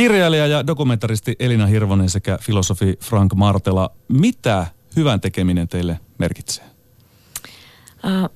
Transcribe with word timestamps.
Kirjailija 0.00 0.46
ja 0.46 0.66
dokumentaristi 0.66 1.36
Elina 1.38 1.66
Hirvonen 1.66 2.10
sekä 2.10 2.38
filosofi 2.40 2.98
Frank 3.00 3.34
Martela. 3.34 3.90
Mitä 4.08 4.66
hyvän 4.96 5.20
tekeminen 5.20 5.68
teille 5.68 6.00
merkitsee? 6.18 6.64
Uh, 8.04 8.30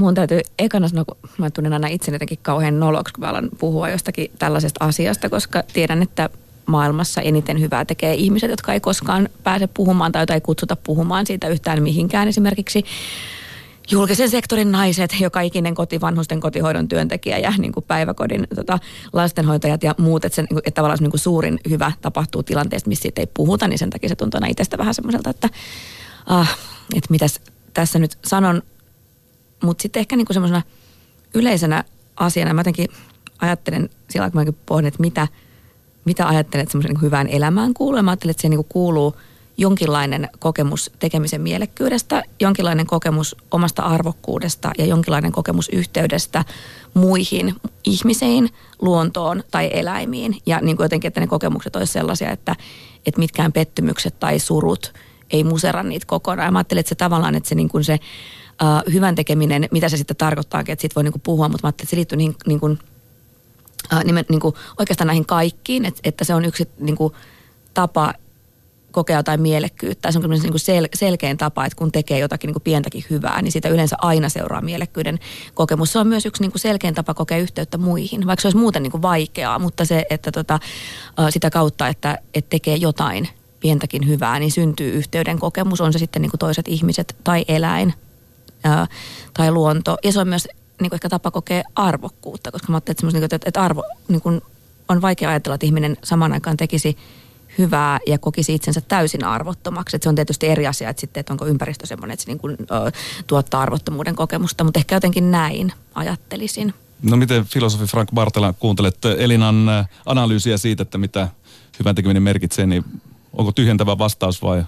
mun 0.00 0.14
täytyy 0.14 0.40
ekana 0.58 0.88
sanoa, 0.88 1.04
kun 1.04 1.16
mä 1.38 1.50
tunnen 1.50 1.72
aina 1.72 1.88
itse 1.88 2.12
jotenkin 2.12 2.38
kauhean 2.42 2.80
noloksi, 2.80 3.14
kun 3.14 3.24
mä 3.24 3.30
alan 3.30 3.48
puhua 3.58 3.88
jostakin 3.88 4.30
tällaisesta 4.38 4.84
asiasta, 4.84 5.28
koska 5.28 5.62
tiedän, 5.72 6.02
että 6.02 6.30
maailmassa 6.66 7.20
eniten 7.20 7.60
hyvää 7.60 7.84
tekee 7.84 8.14
ihmiset, 8.14 8.50
jotka 8.50 8.72
ei 8.72 8.80
koskaan 8.80 9.28
pääse 9.44 9.66
puhumaan 9.66 10.12
tai 10.12 10.26
ei 10.30 10.40
kutsuta 10.40 10.76
puhumaan 10.76 11.26
siitä 11.26 11.48
yhtään 11.48 11.82
mihinkään. 11.82 12.28
Esimerkiksi 12.28 12.84
julkisen 13.90 14.30
sektorin 14.30 14.72
naiset, 14.72 15.20
joka 15.20 15.40
ikinen 15.40 15.74
koti, 15.74 16.00
vanhusten 16.00 16.40
kotihoidon 16.40 16.88
työntekijä 16.88 17.38
ja 17.38 17.52
niin 17.58 17.72
kuin 17.72 17.84
päiväkodin 17.88 18.46
tota, 18.54 18.78
lastenhoitajat 19.12 19.82
ja 19.82 19.94
muut, 19.98 20.24
että, 20.24 20.36
se, 20.36 20.42
niin 20.42 20.58
että 20.58 20.70
tavallaan 20.70 20.98
niin 21.00 21.10
kuin 21.10 21.20
suurin 21.20 21.60
hyvä 21.68 21.92
tapahtuu 22.00 22.42
tilanteesta, 22.42 22.88
missä 22.88 23.02
siitä 23.02 23.20
ei 23.20 23.26
puhuta, 23.34 23.68
niin 23.68 23.78
sen 23.78 23.90
takia 23.90 24.08
se 24.08 24.16
tuntuu 24.16 24.38
aina 24.38 24.50
itsestä 24.50 24.78
vähän 24.78 24.94
semmoiselta, 24.94 25.30
että, 25.30 25.48
ah, 26.26 26.58
että 26.94 27.10
mitäs 27.10 27.40
tässä 27.74 27.98
nyt 27.98 28.18
sanon. 28.26 28.62
Mutta 29.62 29.82
sitten 29.82 30.00
ehkä 30.00 30.16
niin 30.16 30.26
kuin 30.26 30.34
semmoisena 30.34 30.62
yleisenä 31.34 31.84
asiana, 32.16 32.54
mä 32.54 32.60
jotenkin 32.60 32.88
ajattelen 33.38 33.90
sillä 34.10 34.30
kun 34.30 34.44
mä 34.44 34.52
pohdin, 34.66 34.86
että 34.86 35.00
mitä, 35.00 35.28
mitä 36.04 36.28
ajattelet 36.28 36.70
semmoisen 36.70 36.92
niin 36.92 37.02
hyvään 37.02 37.28
elämään 37.28 37.74
kuuluu. 37.74 38.02
Mä 38.02 38.10
ajattelen, 38.10 38.30
että 38.30 38.42
se 38.42 38.48
niin 38.48 38.64
kuuluu– 38.64 39.16
jonkinlainen 39.58 40.28
kokemus 40.38 40.90
tekemisen 40.98 41.40
mielekkyydestä, 41.40 42.22
jonkinlainen 42.40 42.86
kokemus 42.86 43.36
omasta 43.50 43.82
arvokkuudesta 43.82 44.70
ja 44.78 44.86
jonkinlainen 44.86 45.32
kokemus 45.32 45.68
yhteydestä 45.68 46.44
muihin 46.94 47.54
ihmisiin, 47.84 48.48
luontoon 48.82 49.42
tai 49.50 49.70
eläimiin. 49.72 50.36
Ja 50.46 50.60
niin 50.60 50.76
kuin 50.76 50.84
jotenkin, 50.84 51.08
että 51.08 51.20
ne 51.20 51.26
kokemukset 51.26 51.76
olisivat 51.76 51.92
sellaisia, 51.92 52.30
että, 52.30 52.56
että 53.06 53.18
mitkään 53.18 53.52
pettymykset 53.52 54.20
tai 54.20 54.38
surut 54.38 54.94
ei 55.30 55.44
musera 55.44 55.82
niitä 55.82 56.06
kokonaan. 56.06 56.52
Mä 56.52 56.58
ajattelin, 56.58 56.80
että 56.80 56.88
se 56.88 56.94
tavallaan, 56.94 57.34
että 57.34 57.48
se, 57.48 57.54
niin 57.54 57.68
kuin 57.68 57.84
se 57.84 57.98
uh, 58.62 58.92
hyvän 58.92 59.14
tekeminen, 59.14 59.68
mitä 59.70 59.88
se 59.88 59.96
sitten 59.96 60.16
tarkoittaakin, 60.16 60.72
että 60.72 60.80
siitä 60.80 60.94
voi 60.94 61.04
niin 61.04 61.12
kuin 61.12 61.22
puhua, 61.22 61.48
mutta 61.48 61.66
mä 61.66 61.68
ajattelin, 61.68 61.86
että 61.86 61.90
se 61.90 61.96
liittyy 61.96 62.16
niin, 62.16 62.36
niin 62.46 62.60
kuin, 62.60 62.78
uh, 63.92 64.04
nimen, 64.04 64.24
niin 64.28 64.40
kuin 64.40 64.54
oikeastaan 64.78 65.06
näihin 65.06 65.26
kaikkiin, 65.26 65.84
että, 65.84 66.00
että 66.04 66.24
se 66.24 66.34
on 66.34 66.44
yksi 66.44 66.68
niin 66.78 66.96
kuin, 66.96 67.14
tapa 67.74 68.14
kokea 68.92 69.16
jotain 69.16 69.42
mielekkyyttä. 69.42 70.12
Se 70.12 70.18
on 70.18 70.30
niin 70.30 70.50
kuin 70.50 70.60
sel, 70.60 70.88
selkein 70.94 71.36
tapa, 71.36 71.66
että 71.66 71.76
kun 71.76 71.92
tekee 71.92 72.18
jotakin 72.18 72.48
niin 72.48 72.54
kuin 72.54 72.62
pientäkin 72.62 73.04
hyvää, 73.10 73.42
niin 73.42 73.52
siitä 73.52 73.68
yleensä 73.68 73.96
aina 73.98 74.28
seuraa 74.28 74.60
mielekkyyden 74.60 75.18
kokemus. 75.54 75.92
Se 75.92 75.98
on 75.98 76.06
myös 76.06 76.26
yksi 76.26 76.42
niin 76.42 76.52
kuin 76.52 76.60
selkein 76.60 76.94
tapa 76.94 77.14
kokea 77.14 77.38
yhteyttä 77.38 77.78
muihin, 77.78 78.26
vaikka 78.26 78.40
se 78.40 78.48
olisi 78.48 78.58
muuten 78.58 78.82
niin 78.82 78.90
kuin 78.90 79.02
vaikeaa, 79.02 79.58
mutta 79.58 79.84
se, 79.84 80.06
että 80.10 80.32
tota, 80.32 80.58
sitä 81.30 81.50
kautta, 81.50 81.88
että, 81.88 82.18
että 82.34 82.50
tekee 82.50 82.76
jotain 82.76 83.28
pientäkin 83.60 84.08
hyvää, 84.08 84.38
niin 84.38 84.52
syntyy 84.52 84.90
yhteyden 84.90 85.38
kokemus, 85.38 85.80
on 85.80 85.92
se 85.92 85.98
sitten 85.98 86.22
niin 86.22 86.30
kuin 86.30 86.38
toiset 86.38 86.68
ihmiset 86.68 87.16
tai 87.24 87.44
eläin 87.48 87.94
ää, 88.64 88.86
tai 89.34 89.50
luonto. 89.50 89.96
Ja 90.04 90.12
se 90.12 90.20
on 90.20 90.28
myös 90.28 90.48
niin 90.80 90.90
kuin 90.90 90.96
ehkä 90.96 91.08
tapa 91.08 91.30
kokea 91.30 91.62
arvokkuutta, 91.74 92.52
koska 92.52 92.72
mä 92.72 92.76
ajattelin, 92.76 93.16
että, 93.16 93.36
että, 93.36 93.48
että 93.48 93.62
arvo, 93.62 93.84
niin 94.08 94.20
kuin 94.20 94.40
on 94.88 95.02
vaikea 95.02 95.30
ajatella, 95.30 95.54
että 95.54 95.66
ihminen 95.66 95.96
samaan 96.04 96.32
aikaan 96.32 96.56
tekisi– 96.56 96.96
hyvää 97.58 97.98
ja 98.06 98.18
kokisi 98.18 98.54
itsensä 98.54 98.80
täysin 98.80 99.24
arvottomaksi. 99.24 99.96
Et 99.96 100.02
se 100.02 100.08
on 100.08 100.14
tietysti 100.14 100.46
eri 100.46 100.66
asia, 100.66 100.90
että, 100.90 101.00
sitten, 101.00 101.20
että 101.20 101.32
onko 101.32 101.46
ympäristö 101.46 101.86
sellainen, 101.86 102.12
että 102.12 102.24
se 102.24 102.30
niin 102.30 102.38
kuin, 102.38 102.56
ö, 102.60 102.92
tuottaa 103.26 103.60
arvottomuuden 103.60 104.16
kokemusta, 104.16 104.64
mutta 104.64 104.80
ehkä 104.80 104.96
jotenkin 104.96 105.30
näin 105.30 105.72
ajattelisin. 105.94 106.74
No 107.02 107.16
miten 107.16 107.44
filosofi 107.44 107.84
Frank 107.84 108.08
Bartela 108.14 108.52
kuuntelet 108.52 109.04
Elinan 109.18 109.66
analyysiä 110.06 110.56
siitä, 110.56 110.82
että 110.82 110.98
mitä 110.98 111.28
hyvän 111.78 111.94
tekeminen 111.94 112.22
merkitsee, 112.22 112.66
niin 112.66 112.84
onko 113.32 113.52
tyhjentävä 113.52 113.98
vastaus 113.98 114.42
vai 114.42 114.64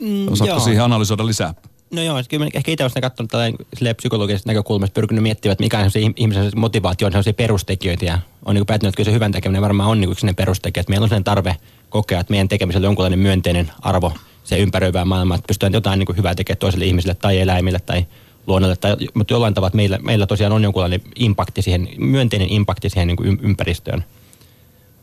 mm, 0.00 0.28
osaatko 0.28 0.56
joo. 0.56 0.60
siihen 0.60 0.84
analysoida 0.84 1.26
lisää? 1.26 1.54
No 1.90 2.02
joo, 2.02 2.16
kyllä 2.28 2.46
ehkä 2.54 2.70
itse 2.70 2.84
olisin 2.84 3.02
katsonut 3.02 3.30
tätä 3.30 3.94
psykologisesta 3.96 4.50
näkökulmasta, 4.50 4.94
pyrkinyt 4.94 5.22
miettimään, 5.22 5.52
että 5.52 5.64
mikä 5.64 5.78
on 5.78 5.90
se 5.90 6.00
ihmisen 6.16 6.50
motivaatio, 6.56 7.06
on 7.06 7.12
sellaisia 7.12 7.32
perustekijöitä 7.32 8.04
ja 8.04 8.18
on 8.44 8.54
niin 8.54 8.66
päätynyt, 8.66 8.88
että 8.88 8.96
kyllä 8.96 9.10
se 9.10 9.14
hyvän 9.14 9.32
tekeminen 9.32 9.62
varmaan 9.62 9.90
on 9.90 10.00
niin 10.00 10.12
yksi 10.12 10.26
perustekijä, 10.36 10.80
että 10.80 10.90
meillä 10.90 11.04
on 11.04 11.08
sellainen 11.08 11.24
tarve 11.24 11.56
kokea, 11.88 12.20
että 12.20 12.30
meidän 12.30 12.48
tekemisellä 12.48 12.84
on 12.84 12.88
jonkunlainen 12.88 13.18
myönteinen 13.18 13.70
arvo 13.82 14.12
se 14.44 14.58
ympäröivää 14.58 15.04
maailmaa, 15.04 15.34
että 15.34 15.46
pystytään 15.46 15.72
jotain 15.72 15.98
niin 15.98 16.16
hyvää 16.16 16.34
tekemään 16.34 16.58
toiselle 16.58 16.84
ihmiselle 16.84 17.14
tai 17.14 17.40
eläimille 17.40 17.78
tai 17.78 18.06
luonnolle, 18.46 18.76
tai, 18.76 18.96
mutta 19.14 19.34
jollain 19.34 19.54
tavalla 19.54 19.76
meillä, 19.76 19.98
meillä 19.98 20.26
tosiaan 20.26 20.52
on 20.52 20.62
jonkunlainen 20.62 21.00
impakti 21.16 21.62
siihen, 21.62 21.88
myönteinen 21.98 22.52
impakti 22.52 22.90
siihen 22.90 23.08
niin 23.08 23.38
ympäristöön. 23.42 24.04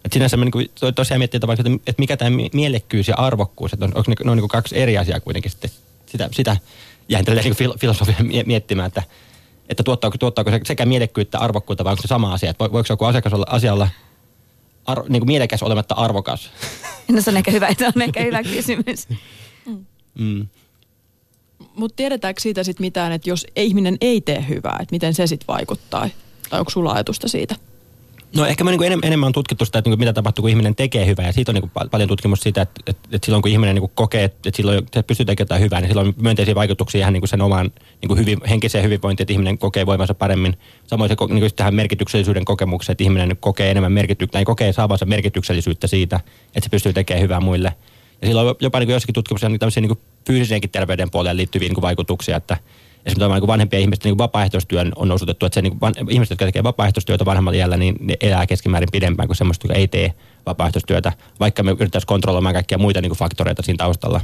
Et 0.05 0.13
sinänsä 0.13 0.37
mä 0.37 0.45
niin 0.45 0.71
tosiaan 0.95 1.19
miettii 1.19 1.39
että, 1.49 1.71
että 1.87 1.99
mikä 2.01 2.17
tämä 2.17 2.37
mielekkyys 2.53 3.07
ja 3.07 3.15
arvokkuus, 3.15 3.73
että 3.73 3.85
on, 3.85 3.91
onko 3.95 4.11
ne, 4.11 4.15
ne 4.23 4.31
on 4.31 4.37
niin 4.37 4.47
kaksi 4.47 4.77
eri 4.77 4.97
asiaa 4.97 5.19
kuitenkin 5.19 5.51
sitten. 5.51 5.69
Sitä, 6.17 6.29
sitä 6.31 6.57
jäin 7.09 7.25
niin 7.43 7.79
filosofian 7.79 8.29
miettimään, 8.45 8.87
että, 8.87 9.03
että 9.69 9.83
tuottaako, 9.83 10.17
tuottaako 10.17 10.51
se 10.51 10.59
sekä 10.65 10.85
mielekkyyttä, 10.85 11.39
arvokkuutta 11.39 11.83
vai 11.83 11.91
onko 11.91 12.01
se 12.01 12.07
sama 12.07 12.33
asia, 12.33 12.49
että 12.49 12.59
voiko 12.59 12.83
joku 12.89 13.05
asiakas 13.05 13.33
olla, 13.33 13.45
asia 13.49 13.73
olla 13.73 13.89
ar, 14.85 15.03
niin 15.09 15.19
kuin 15.19 15.27
mielekäs 15.27 15.63
olematta 15.63 15.95
arvokas? 15.95 16.49
No 17.11 17.21
se 17.21 17.29
on 17.29 17.37
ehkä 17.37 17.51
hyvä, 17.51 17.67
se 17.77 17.87
on 17.95 18.01
ehkä 18.01 18.23
hyvä 18.23 18.43
kysymys. 18.43 19.07
Mm. 19.65 19.85
mm. 20.15 20.47
Mutta 21.75 21.95
tiedetäänkö 21.95 22.41
siitä 22.41 22.63
sitten 22.63 22.83
mitään, 22.83 23.11
että 23.11 23.29
jos 23.29 23.47
ihminen 23.55 23.97
ei 24.01 24.21
tee 24.21 24.45
hyvää, 24.49 24.77
että 24.81 24.93
miten 24.93 25.13
se 25.13 25.27
sitten 25.27 25.47
vaikuttaa? 25.47 26.09
Tai 26.49 26.59
onko 26.59 26.69
sulla 26.69 26.91
ajatusta 26.91 27.27
siitä? 27.27 27.55
No 28.35 28.45
ehkä 28.45 28.63
mä 28.63 28.69
niin 28.69 28.77
kuin 28.77 28.99
enemmän 29.03 29.27
on 29.27 29.33
tutkittu 29.33 29.65
sitä, 29.65 29.79
että 29.79 29.89
niin 29.89 29.97
kuin 29.97 29.99
mitä 29.99 30.13
tapahtuu, 30.13 30.43
kun 30.43 30.49
ihminen 30.49 30.75
tekee 30.75 31.05
hyvää. 31.05 31.25
Ja 31.25 31.33
siitä 31.33 31.51
on 31.51 31.53
niin 31.53 31.69
kuin 31.69 31.89
paljon 31.91 32.07
tutkimusta 32.09 32.43
siitä, 32.43 32.61
että, 32.61 32.81
että, 32.87 33.09
että 33.11 33.25
silloin 33.25 33.41
kun 33.41 33.51
ihminen 33.51 33.75
niin 33.75 33.81
kuin 33.81 33.91
kokee, 33.95 34.23
että 34.23 34.49
silloin 34.53 34.85
se 34.93 35.03
pystyy 35.03 35.25
tekemään 35.25 35.45
jotain 35.45 35.61
hyvää, 35.61 35.81
niin 35.81 35.89
silloin 35.89 36.07
on 36.07 36.13
myönteisiä 36.17 36.55
vaikutuksia 36.55 36.99
ihan 36.99 37.13
niin 37.13 37.21
kuin 37.21 37.29
sen 37.29 37.41
omaan 37.41 37.71
niin 38.01 38.07
kuin 38.07 38.19
hyvin, 38.19 38.39
henkiseen 38.49 38.83
hyvinvointiin, 38.83 39.23
että 39.23 39.33
ihminen 39.33 39.57
kokee 39.57 39.85
voimansa 39.85 40.13
paremmin. 40.13 40.57
Samoin 40.87 41.09
se 41.09 41.15
niin 41.29 41.39
kuin 41.39 41.55
tähän 41.55 41.75
merkityksellisyyden 41.75 42.45
kokemukseen, 42.45 42.93
että 42.93 43.03
ihminen 43.03 43.37
kokee 43.39 43.71
enemmän 43.71 43.91
merkitystä, 43.91 44.31
tai 44.31 44.45
kokee 44.45 44.73
saavansa 44.73 45.05
merkityksellisyyttä 45.05 45.87
siitä, 45.87 46.19
että 46.47 46.63
se 46.63 46.69
pystyy 46.69 46.93
tekemään 46.93 47.23
hyvää 47.23 47.39
muille. 47.39 47.73
Ja 48.21 48.27
silloin 48.27 48.47
on 48.47 48.55
jopa 48.59 48.79
niin 48.79 48.87
kuin 48.87 48.93
jossakin 48.93 49.13
tutkimuksessa 49.13 49.49
niin 49.49 49.59
tämmöisiä 49.59 49.81
niin 49.81 49.89
kuin 49.89 49.99
fyysiseenkin 50.27 50.69
terveyden 50.69 51.11
puolelle 51.11 51.37
liittyviä 51.37 51.67
niin 51.67 51.75
kuin 51.75 51.81
vaikutuksia, 51.81 52.37
että 52.37 52.57
esimerkiksi 53.07 53.39
niin 53.39 53.47
vanhempien 53.47 53.81
ihmisten 53.81 54.09
niin 54.09 54.17
vapaaehtoistyön 54.17 54.91
on 54.95 55.11
osoitettu, 55.11 55.45
että 55.45 55.53
se, 55.53 55.61
niin 55.61 55.81
van, 55.81 55.93
ihmiset, 56.09 56.29
jotka 56.29 56.45
tekevät 56.45 56.63
vapaaehtoistyötä 56.63 57.25
vanhemmalla 57.25 57.57
iällä, 57.57 57.77
niin 57.77 57.95
ne 58.01 58.15
elää 58.21 58.45
keskimäärin 58.45 58.89
pidempään 58.91 59.27
kuin 59.27 59.37
semmoista, 59.37 59.65
jotka 59.65 59.79
ei 59.79 59.87
tee 59.87 60.13
vapaaehtoistyötä, 60.45 61.13
vaikka 61.39 61.63
me 61.63 61.71
yrittäisiin 61.71 62.07
kontrolloimaan 62.07 62.55
kaikkia 62.55 62.77
muita 62.77 63.01
niin 63.01 63.09
kuin 63.09 63.19
faktoreita 63.19 63.61
siinä 63.61 63.77
taustalla. 63.77 64.21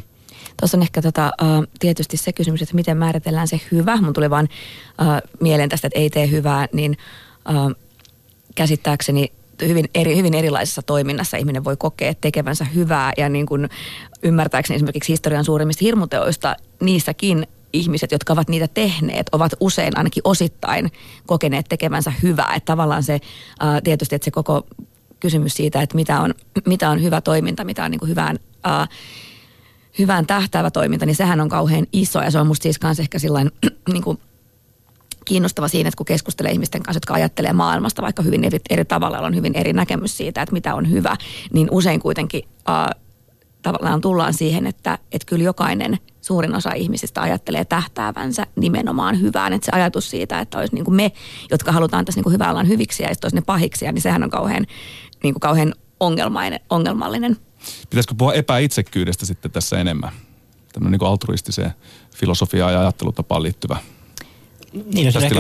Tuossa 0.59 0.77
on 0.77 0.81
ehkä 0.81 1.01
tota, 1.01 1.31
tietysti 1.79 2.17
se 2.17 2.33
kysymys, 2.33 2.61
että 2.61 2.75
miten 2.75 2.97
määritellään 2.97 3.47
se 3.47 3.61
hyvä. 3.72 3.97
Mun 3.97 4.13
tuli 4.13 4.29
vaan 4.29 4.49
mieleen 5.39 5.69
tästä, 5.69 5.88
että 5.88 5.99
ei 5.99 6.09
tee 6.09 6.29
hyvää, 6.29 6.67
niin 6.73 6.97
käsittääkseni 8.55 9.31
hyvin, 9.61 9.89
eri, 9.95 10.17
hyvin 10.17 10.33
erilaisessa 10.33 10.81
toiminnassa 10.81 11.38
ihminen 11.38 11.63
voi 11.63 11.77
kokea 11.77 12.13
tekevänsä 12.22 12.66
hyvää 12.66 13.13
ja 13.17 13.29
niin 13.29 13.45
kuin 13.45 13.69
ymmärtääkseni 14.23 14.75
esimerkiksi 14.75 15.11
historian 15.11 15.45
suurimmista 15.45 15.85
hirmuteoista, 15.85 16.55
niissäkin 16.81 17.47
ihmiset, 17.73 18.11
jotka 18.11 18.34
ovat 18.34 18.50
niitä 18.50 18.67
tehneet, 18.67 19.29
ovat 19.31 19.51
usein 19.59 19.97
ainakin 19.97 20.22
osittain 20.23 20.91
kokeneet 21.25 21.66
tekevänsä 21.69 22.13
hyvää. 22.23 22.53
Että 22.56 22.66
tavallaan 22.66 23.03
se 23.03 23.19
tietysti, 23.84 24.16
että 24.16 24.25
se 24.25 24.31
koko 24.31 24.67
kysymys 25.19 25.53
siitä, 25.53 25.81
että 25.81 25.95
mitä 25.95 26.19
on, 26.19 26.34
mitä 26.66 26.89
on 26.89 27.03
hyvä 27.03 27.22
toiminta, 27.22 27.63
mitä 27.63 27.85
on 27.85 27.91
niin 27.91 28.00
kuin 28.00 28.09
hyvään, 28.09 28.39
ää, 28.63 28.88
hyvään 30.00 30.28
tähtäävä 30.28 30.72
toiminta, 30.72 31.06
niin 31.06 31.16
sehän 31.16 31.41
on 31.41 31.50
kauhean 31.50 31.88
iso. 31.94 32.22
Ja 32.22 32.31
se 32.31 32.39
on 32.39 32.47
musta 32.47 32.63
siis 32.63 32.79
kanssa 32.79 33.03
ehkä 33.03 33.19
sillain 33.19 33.51
niin 33.94 34.03
kuin 34.03 34.17
kiinnostava 35.25 35.67
siinä, 35.67 35.88
että 35.88 35.97
kun 35.97 36.05
keskustelee 36.05 36.51
ihmisten 36.51 36.84
kanssa, 36.84 36.97
jotka 36.97 37.13
ajattelee 37.13 37.53
maailmasta 37.53 38.01
vaikka 38.01 38.23
hyvin 38.23 38.44
eri, 38.44 38.59
eri 38.69 38.85
tavalla, 38.85 39.19
on 39.19 39.35
hyvin 39.35 39.55
eri 39.55 39.73
näkemys 39.73 40.17
siitä, 40.17 40.41
että 40.41 40.53
mitä 40.53 40.75
on 40.75 40.90
hyvä, 40.90 41.16
niin 41.53 41.67
usein 41.72 42.00
kuitenkin 42.00 42.43
ää, 42.67 42.91
tavallaan 43.63 44.01
tullaan 44.01 44.33
siihen, 44.33 44.67
että, 44.67 44.97
että 45.11 45.25
kyllä 45.25 45.43
jokainen 45.43 45.97
suurin 46.21 46.55
osa 46.55 46.73
ihmisistä 46.73 47.21
ajattelee 47.21 47.65
tähtäävänsä 47.65 48.47
nimenomaan 48.55 49.21
hyvään. 49.21 49.53
Että 49.53 49.65
se 49.65 49.71
ajatus 49.75 50.09
siitä, 50.09 50.39
että 50.39 50.57
olisi 50.57 50.75
niin 50.75 50.85
kuin 50.85 50.95
me, 50.95 51.11
jotka 51.51 51.71
halutaan 51.71 52.05
tässä 52.05 52.17
niin 52.17 52.23
kuin 52.23 52.33
hyvää 52.33 52.49
ollaan 52.49 52.67
hyviksi 52.67 53.03
ja 53.03 53.09
sitten 53.09 53.25
olisi 53.25 53.35
ne 53.35 53.41
pahiksi, 53.41 53.91
niin 53.91 54.01
sehän 54.01 54.23
on 54.23 54.29
kauhean, 54.29 54.65
niin 55.23 55.33
kuin 55.33 55.41
kauhean 55.41 55.73
ongelmallinen. 56.69 57.37
Pitäisikö 57.89 58.15
puhua 58.17 58.33
epäitsekkyydestä 58.33 59.25
sitten 59.25 59.51
tässä 59.51 59.79
enemmän? 59.79 60.11
Tämmöinen 60.73 60.91
niin 60.91 60.99
kuin 60.99 61.09
altruistiseen 61.09 61.71
filosofiaan 62.15 62.73
ja 62.73 62.79
ajattelutapaan 62.79 63.43
liittyvä 63.43 63.77
niin, 64.93 65.05
jos 65.05 65.16
ehkä 65.16 65.35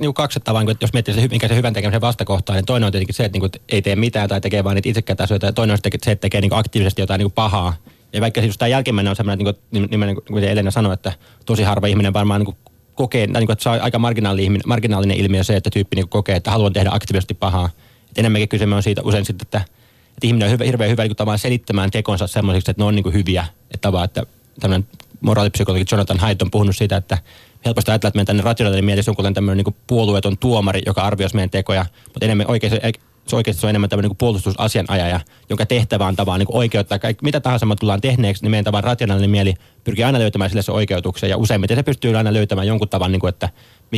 niin 0.00 0.14
kaksi 0.14 0.40
niin 0.66 0.76
jos 0.80 0.92
miettii 0.92 1.14
se, 1.14 1.28
mikä 1.28 1.48
se 1.48 1.56
hyvän 1.56 1.72
tekemisen 1.72 2.00
vastakohta 2.00 2.52
niin 2.52 2.66
toinen 2.66 2.86
on 2.86 2.92
tietenkin 2.92 3.14
se, 3.14 3.24
että 3.24 3.38
niin 3.38 3.50
kuin, 3.50 3.62
ei 3.68 3.82
tee 3.82 3.96
mitään 3.96 4.28
tai 4.28 4.40
tekee 4.40 4.64
vain 4.64 4.74
niitä 4.74 4.88
itsekkäitä 4.88 5.22
asioita, 5.24 5.46
ja 5.46 5.52
toinen 5.52 5.74
on 5.74 5.78
se, 6.04 6.10
että 6.10 6.20
tekee 6.20 6.40
niin 6.40 6.54
aktiivisesti 6.54 7.02
jotain 7.02 7.18
niin 7.18 7.32
pahaa. 7.32 7.74
Ja 8.12 8.20
vaikka 8.20 8.40
siis 8.40 8.58
tämä 8.58 8.68
jälkimmäinen 8.68 9.10
on 9.10 9.16
sellainen, 9.16 9.46
että 9.46 9.62
niin 9.70 9.88
kuin, 9.88 10.00
niin 10.00 10.16
kuin 10.26 10.44
Elena 10.44 10.70
sanoi, 10.70 10.94
että 10.94 11.12
tosi 11.46 11.62
harva 11.62 11.86
ihminen 11.86 12.12
varmaan 12.12 12.40
niin 12.40 12.46
kuin 12.46 12.56
kokee, 12.94 13.26
niin 13.26 13.32
kuin, 13.32 13.52
että 13.52 13.62
se 13.62 13.68
on 13.68 13.80
aika 13.80 13.98
marginaalinen, 13.98 14.60
marginaalinen 14.66 15.16
ilmiö 15.16 15.44
se, 15.44 15.56
että 15.56 15.70
tyyppi 15.70 15.96
niin 15.96 16.08
kokee, 16.08 16.36
että 16.36 16.50
haluan 16.50 16.72
tehdä 16.72 16.90
aktiivisesti 16.92 17.34
pahaa. 17.34 17.70
Et 18.10 18.18
enemmänkin 18.18 18.48
kyse 18.48 18.64
on 18.64 18.82
siitä 18.82 19.02
usein 19.02 19.24
sitten, 19.24 19.46
että 19.46 19.76
että 20.16 20.26
ihminen 20.26 20.46
on 20.46 20.52
hyvä, 20.52 20.64
hirveän 20.64 20.90
hyvä 20.90 21.02
niin 21.02 21.16
tavallaan 21.16 21.38
selittämään 21.38 21.90
tekonsa 21.90 22.26
semmoisiksi, 22.26 22.70
että 22.70 22.82
ne 22.82 22.86
on 22.86 22.94
niin 22.94 23.02
kuin 23.02 23.14
hyviä. 23.14 23.46
Että 23.60 23.78
tavallaan, 23.80 24.04
että 24.04 24.22
tämmöinen 24.60 24.88
moraalipsykologi 25.20 25.84
Jonathan 25.92 26.18
Haidt 26.18 26.42
on 26.42 26.50
puhunut 26.50 26.76
siitä, 26.76 26.96
että 26.96 27.18
helposti 27.66 27.90
ajatellaan, 27.90 28.08
että 28.08 28.16
meidän 28.16 28.26
tänne 28.26 28.42
rationaalinen 28.42 28.84
mielessä 28.84 29.12
on 29.18 29.34
tämmöinen 29.34 29.64
niin 29.64 29.76
puolueeton 29.86 30.38
tuomari, 30.38 30.82
joka 30.86 31.02
arvioisi 31.02 31.34
meidän 31.34 31.50
tekoja, 31.50 31.86
mutta 32.04 32.24
enemmän 32.24 32.50
oikeasti, 32.50 32.78
se 33.26 33.36
oikeasti 33.36 33.60
se 33.60 33.66
on 33.66 33.70
enemmän 33.70 33.90
tämmöinen 33.90 34.08
niin 34.08 34.16
puolustusasianajaja, 34.16 35.20
jonka 35.50 35.66
tehtävä 35.66 36.06
on 36.06 36.16
tavallaan 36.16 36.38
niin 36.38 36.56
oikeuttaa 36.56 36.98
kaikki, 36.98 37.24
mitä 37.24 37.40
tahansa 37.40 37.66
me 37.66 37.76
tullaan 37.76 38.00
tehneeksi, 38.00 38.42
niin 38.42 38.50
meidän 38.50 38.64
tavan 38.64 38.84
rationaalinen 38.84 39.30
mieli 39.30 39.54
pyrkii 39.84 40.04
aina 40.04 40.18
löytämään 40.18 40.50
sille 40.50 40.62
se 40.62 40.72
oikeutuksen 40.72 41.30
ja 41.30 41.36
useimmiten 41.36 41.76
se 41.76 41.82
pystyy 41.82 42.16
aina 42.16 42.32
löytämään 42.32 42.66
jonkun 42.66 42.88
tavan, 42.88 43.12
niin 43.12 43.20
kuin, 43.20 43.28
että 43.28 43.48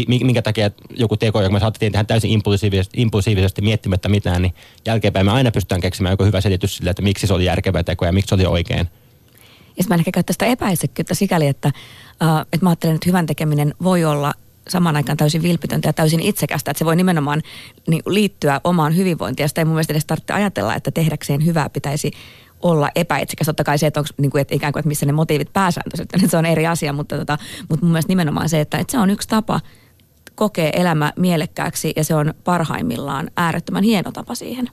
minkä 0.08 0.42
takia 0.42 0.70
joku 0.96 1.16
teko, 1.16 1.42
joka 1.42 1.52
me 1.52 1.60
saatettiin 1.60 1.92
tehdä 1.92 2.04
täysin 2.04 2.30
impulsiivisesti, 2.30 3.00
impulsiivisesti 3.00 3.62
miettimättä 3.62 4.08
mitään, 4.08 4.42
niin 4.42 4.54
jälkeenpäin 4.86 5.26
me 5.26 5.32
aina 5.32 5.50
pystytään 5.50 5.80
keksimään 5.80 6.12
joku 6.12 6.24
hyvä 6.24 6.40
selitys 6.40 6.76
sille, 6.76 6.90
että 6.90 7.02
miksi 7.02 7.26
se 7.26 7.34
oli 7.34 7.44
järkevä 7.44 7.82
teko 7.82 8.06
ja 8.06 8.12
miksi 8.12 8.28
se 8.28 8.34
oli 8.34 8.46
oikein. 8.46 8.88
Ja 9.78 9.84
mä 9.88 9.94
ehkä 9.94 10.10
käytä 10.10 10.32
sitä 10.32 10.46
epäisekkyyttä 10.46 11.14
sikäli, 11.14 11.46
että, 11.46 11.68
uh, 12.22 12.40
että 12.40 12.66
mä 12.66 12.68
ajattelen, 12.68 12.94
että 12.94 13.08
hyvän 13.08 13.26
tekeminen 13.26 13.74
voi 13.82 14.04
olla 14.04 14.34
samaan 14.68 14.96
aikaan 14.96 15.16
täysin 15.16 15.42
vilpitöntä 15.42 15.88
ja 15.88 15.92
täysin 15.92 16.20
itsekästä, 16.20 16.70
että 16.70 16.78
se 16.78 16.84
voi 16.84 16.96
nimenomaan 16.96 17.42
niin, 17.88 18.02
liittyä 18.06 18.60
omaan 18.64 18.96
hyvinvointiin. 18.96 19.44
Ja 19.44 19.48
sitä 19.48 19.60
ei 19.60 19.64
mun 19.64 19.74
mielestä 19.74 19.92
edes 19.92 20.06
tarvitse 20.06 20.32
ajatella, 20.32 20.74
että 20.74 20.90
tehdäkseen 20.90 21.44
hyvää 21.44 21.68
pitäisi 21.68 22.10
olla 22.62 22.88
epäitsekäs. 22.94 23.46
Totta 23.46 23.64
kai 23.64 23.78
se, 23.78 23.86
että, 23.86 24.00
onko, 24.00 24.10
niin 24.18 24.30
kuin, 24.30 24.40
että 24.42 24.54
ikään 24.54 24.72
kuin, 24.72 24.80
että 24.80 24.88
missä 24.88 25.06
ne 25.06 25.12
motiivit 25.12 25.52
pääsääntöisesti, 25.52 26.18
se 26.28 26.36
on 26.36 26.46
eri 26.46 26.66
asia, 26.66 26.92
mutta, 26.92 27.18
tota, 27.18 27.38
mutta 27.68 27.86
mun 27.86 27.92
mielestä 27.92 28.10
nimenomaan 28.10 28.48
se, 28.48 28.60
että, 28.60 28.78
että 28.78 28.90
se 28.90 28.98
on 28.98 29.10
yksi 29.10 29.28
tapa 29.28 29.60
kokea 30.34 30.70
elämä 30.70 31.12
mielekkääksi 31.16 31.92
ja 31.96 32.04
se 32.04 32.14
on 32.14 32.34
parhaimmillaan 32.44 33.30
äärettömän 33.36 33.82
hieno 33.82 34.12
tapa 34.12 34.34
siihen. 34.34 34.68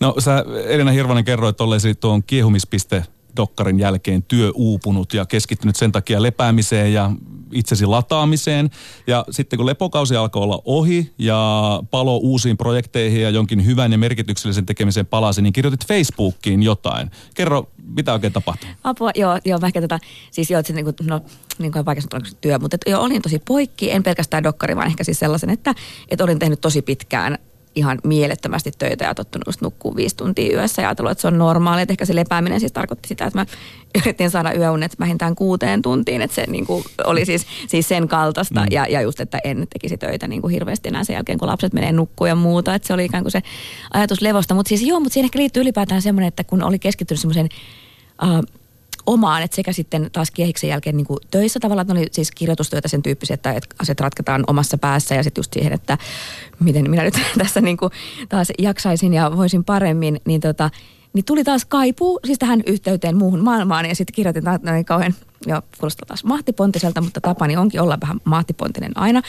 No 0.00 0.14
sä 0.18 0.44
Elina 0.66 0.90
Hirvonen 0.90 1.24
kerroit 1.24 1.60
olleesi 1.60 1.94
tuon 1.94 2.22
kiehumispiste 2.22 3.04
dokkarin 3.36 3.78
jälkeen 3.78 4.22
työuupunut 4.22 5.14
ja 5.14 5.26
keskittynyt 5.26 5.76
sen 5.76 5.92
takia 5.92 6.22
lepäämiseen 6.22 6.92
ja 6.92 7.10
itsesi 7.52 7.86
lataamiseen. 7.86 8.70
Ja 9.06 9.24
sitten 9.30 9.56
kun 9.56 9.66
lepokausi 9.66 10.16
alkoi 10.16 10.42
olla 10.42 10.62
ohi 10.64 11.12
ja 11.18 11.82
palo 11.90 12.16
uusiin 12.16 12.56
projekteihin 12.56 13.22
ja 13.22 13.30
jonkin 13.30 13.66
hyvän 13.66 13.92
ja 13.92 13.98
merkityksellisen 13.98 14.66
tekemiseen 14.66 15.06
palasi, 15.06 15.42
niin 15.42 15.52
kirjoitit 15.52 15.86
Facebookiin 15.86 16.62
jotain. 16.62 17.10
Kerro, 17.34 17.68
mitä 17.96 18.12
oikein 18.12 18.32
tapahtui? 18.32 18.70
Apua, 18.84 19.10
joo, 19.14 19.38
joo 19.44 19.58
mä 19.58 19.66
ehkä 19.66 19.80
tota, 19.80 19.98
siis 20.30 20.50
joo, 20.50 20.60
että 20.60 20.72
niin 20.72 20.84
kuin, 20.84 20.96
no, 21.02 21.20
niin 21.58 21.72
kuin 21.72 21.84
vaikka 21.84 22.20
työ, 22.40 22.58
mutta 22.58 22.74
et, 22.74 22.80
joo, 22.86 23.02
olin 23.02 23.22
tosi 23.22 23.38
poikki, 23.38 23.90
en 23.90 24.02
pelkästään 24.02 24.42
dokkari, 24.42 24.76
vaan 24.76 24.86
ehkä 24.86 25.04
siis 25.04 25.18
sellaisen, 25.18 25.50
että, 25.50 25.74
että 26.08 26.24
olin 26.24 26.38
tehnyt 26.38 26.60
tosi 26.60 26.82
pitkään 26.82 27.38
ihan 27.74 27.98
mielettömästi 28.04 28.70
töitä 28.78 29.04
ja 29.04 29.14
tottunut 29.14 29.46
just 29.46 29.60
nukkuu 29.60 29.96
viisi 29.96 30.16
tuntia 30.16 30.56
yössä 30.56 30.82
ja 30.82 30.88
ajatellut, 30.88 31.12
että 31.12 31.22
se 31.22 31.28
on 31.28 31.38
normaali. 31.38 31.82
Että 31.82 31.92
ehkä 31.92 32.04
se 32.04 32.14
lepääminen 32.14 32.60
siis 32.60 32.72
tarkoitti 32.72 33.08
sitä, 33.08 33.26
että 33.26 33.38
mä 33.38 33.46
yritin 34.02 34.30
saada 34.30 34.54
yöunet 34.54 35.00
vähintään 35.00 35.34
kuuteen 35.34 35.82
tuntiin, 35.82 36.22
että 36.22 36.34
se 36.34 36.44
niin 36.48 36.66
kuin 36.66 36.84
oli 37.04 37.24
siis, 37.24 37.46
siis 37.68 37.88
sen 37.88 38.08
kaltaista 38.08 38.60
mm. 38.60 38.66
ja, 38.70 38.86
ja 38.86 39.00
just, 39.00 39.20
että 39.20 39.38
en 39.44 39.66
tekisi 39.72 39.98
töitä 39.98 40.28
niin 40.28 40.40
kuin 40.42 40.52
hirveästi 40.52 40.88
enää 40.88 41.04
sen 41.04 41.14
jälkeen, 41.14 41.38
kun 41.38 41.48
lapset 41.48 41.72
menee 41.72 41.92
nukkuun 41.92 42.28
ja 42.28 42.34
muuta. 42.34 42.74
Että 42.74 42.88
se 42.88 42.94
oli 42.94 43.04
ikään 43.04 43.24
kuin 43.24 43.32
se 43.32 43.42
ajatus 43.92 44.20
levosta. 44.20 44.54
Mutta 44.54 44.68
siis 44.68 44.82
joo, 44.82 45.00
mutta 45.00 45.14
siihen 45.14 45.26
ehkä 45.26 45.38
liittyy 45.38 45.62
ylipäätään 45.62 46.02
semmoinen, 46.02 46.28
että 46.28 46.44
kun 46.44 46.62
oli 46.62 46.78
keskittynyt 46.78 47.20
semmoisen 47.20 47.48
uh, 48.22 48.61
omaan, 49.06 49.42
että 49.42 49.54
sekä 49.54 49.72
sitten 49.72 50.10
taas 50.12 50.30
kiehiksen 50.30 50.70
jälkeen 50.70 50.96
niin 50.96 51.06
kuin 51.06 51.18
töissä 51.30 51.60
tavallaan, 51.60 51.84
että 51.84 51.94
ne 51.94 52.00
oli 52.00 52.08
siis 52.10 52.30
kirjoitustyötä 52.30 52.88
sen 52.88 53.02
tyyppisiä, 53.02 53.34
että, 53.34 53.54
asiat 53.78 54.00
ratketaan 54.00 54.44
omassa 54.46 54.78
päässä 54.78 55.14
ja 55.14 55.22
sitten 55.22 55.38
just 55.40 55.52
siihen, 55.52 55.72
että 55.72 55.98
miten 56.60 56.90
minä 56.90 57.02
nyt 57.02 57.14
tässä 57.38 57.60
niin 57.60 57.76
kuin 57.76 57.92
taas 58.28 58.48
jaksaisin 58.58 59.14
ja 59.14 59.36
voisin 59.36 59.64
paremmin, 59.64 60.20
niin 60.24 60.40
tota, 60.40 60.70
niin 61.12 61.24
tuli 61.24 61.44
taas 61.44 61.64
kaipuu 61.64 62.20
siis 62.26 62.38
tähän 62.38 62.62
yhteyteen 62.66 63.16
muuhun 63.16 63.44
maailmaan 63.44 63.86
ja 63.86 63.94
sitten 63.94 64.14
kirjoitin 64.14 64.44
näin 64.62 64.84
kauhean, 64.84 65.14
jo 65.46 65.62
kuulostaa 65.78 66.06
taas 66.06 66.24
mahtipontiselta, 66.24 67.00
mutta 67.00 67.20
tapani 67.20 67.56
onkin 67.56 67.80
olla 67.80 67.98
vähän 68.00 68.20
mahtipontinen 68.24 68.98
aina. 68.98 69.22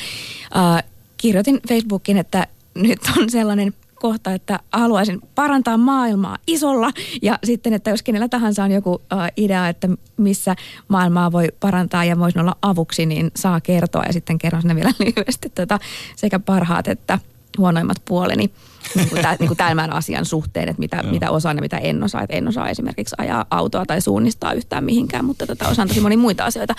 Uh, 0.56 0.90
kirjoitin 1.18 1.60
Facebookiin, 1.68 2.18
että 2.18 2.48
nyt 2.76 3.00
on 3.18 3.30
sellainen 3.30 3.74
kohta, 4.04 4.34
että 4.34 4.60
haluaisin 4.72 5.22
parantaa 5.36 5.78
maailmaa 5.78 6.38
isolla 6.48 6.92
ja 7.22 7.40
sitten, 7.44 7.74
että 7.74 7.90
jos 7.90 8.04
kenellä 8.04 8.28
tahansa 8.30 8.64
on 8.64 8.72
joku 8.72 9.02
äh, 9.14 9.32
idea, 9.38 9.70
että 9.70 9.90
missä 10.18 10.56
maailmaa 10.88 11.32
voi 11.32 11.48
parantaa 11.60 12.06
ja 12.06 12.20
voisi 12.20 12.40
olla 12.40 12.56
avuksi, 12.62 13.06
niin 13.06 13.32
saa 13.36 13.62
kertoa 13.62 14.04
ja 14.04 14.14
sitten 14.14 14.38
kerron 14.38 14.62
sinne 14.62 14.76
vielä 14.76 14.92
lyhyesti 15.06 15.50
tota, 15.50 15.80
sekä 16.16 16.40
parhaat 16.40 16.88
että 16.88 17.20
huonoimmat 17.58 17.98
puoleni 18.06 18.52
niin 18.96 19.10
kuin, 19.10 19.22
tä, 19.22 19.36
niin 19.40 19.48
kuin 19.48 19.58
tämän 19.58 19.94
asian 19.94 20.26
suhteen, 20.26 20.70
että 20.70 20.80
mitä, 20.80 21.04
mitä 21.04 21.32
osaan 21.32 21.58
ja 21.58 21.62
mitä 21.62 21.78
en 21.78 22.04
osaa. 22.04 22.22
Että 22.22 22.36
en 22.36 22.48
osaa 22.48 22.70
esimerkiksi 22.70 23.16
ajaa 23.18 23.46
autoa 23.52 23.86
tai 23.86 24.02
suunnistaa 24.02 24.54
yhtään 24.54 24.84
mihinkään, 24.84 25.26
mutta 25.26 25.48
tota, 25.48 25.68
osaan 25.68 25.88
tosi 25.88 26.02
moni 26.02 26.18
muita 26.18 26.46
asioita. 26.46 26.76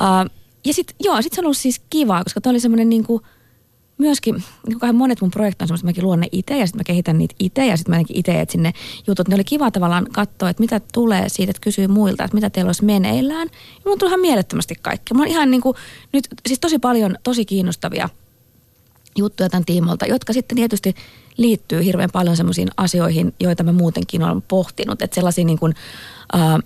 Uh, 0.00 0.30
ja 0.66 0.74
sitten 0.74 0.96
joo, 1.00 1.22
sit 1.22 1.32
se 1.32 1.40
on 1.40 1.44
ollut 1.44 1.56
siis 1.56 1.80
kivaa, 1.90 2.24
koska 2.24 2.40
tämä 2.40 2.50
oli 2.50 2.60
semmoinen 2.60 2.88
niin 2.88 3.04
kuin– 3.04 3.22
myöskin, 3.98 4.44
niin 4.66 4.96
monet 4.96 5.20
mun 5.20 5.30
projektit 5.30 5.62
on 5.62 5.68
semmoista, 5.68 5.84
että 5.84 5.88
mäkin 5.88 6.04
luon 6.04 6.20
ne 6.20 6.28
itse 6.32 6.58
ja 6.58 6.66
sitten 6.66 6.80
mä 6.80 6.84
kehitän 6.84 7.18
niitä 7.18 7.34
itse 7.38 7.66
ja 7.66 7.76
sitten 7.76 7.94
mä 7.94 8.02
itse 8.08 8.40
etsin 8.40 8.62
ne 8.62 8.72
jutut. 9.06 9.28
Ne 9.28 9.34
oli 9.34 9.44
kiva 9.44 9.70
tavallaan 9.70 10.06
katsoa, 10.12 10.50
että 10.50 10.60
mitä 10.60 10.80
tulee 10.92 11.28
siitä, 11.28 11.50
että 11.50 11.60
kysyy 11.60 11.86
muilta, 11.86 12.24
että 12.24 12.34
mitä 12.34 12.50
teillä 12.50 12.68
olisi 12.68 12.84
meneillään. 12.84 13.48
Ja 13.52 13.82
mulla 13.84 13.96
tuli 13.96 14.10
ihan 14.10 14.20
mielettömästi 14.20 14.74
kaikkea. 14.82 15.14
Mulla 15.14 15.26
on 15.26 15.30
ihan 15.30 15.50
niin 15.50 15.60
kuin, 15.60 15.76
nyt 16.12 16.28
siis 16.46 16.60
tosi 16.60 16.78
paljon 16.78 17.16
tosi 17.22 17.44
kiinnostavia 17.44 18.08
juttuja 19.16 19.48
tämän 19.48 19.64
tiimolta, 19.64 20.06
jotka 20.06 20.32
sitten 20.32 20.56
tietysti 20.56 20.94
liittyy 21.36 21.84
hirveän 21.84 22.10
paljon 22.12 22.36
semmoisiin 22.36 22.68
asioihin, 22.76 23.34
joita 23.40 23.62
mä 23.62 23.72
muutenkin 23.72 24.22
olen 24.22 24.42
pohtinut. 24.42 25.02
Että 25.02 25.14
sellaisia 25.14 25.44
niin 25.44 25.58
kuin, 25.58 25.74
äh, 26.34 26.58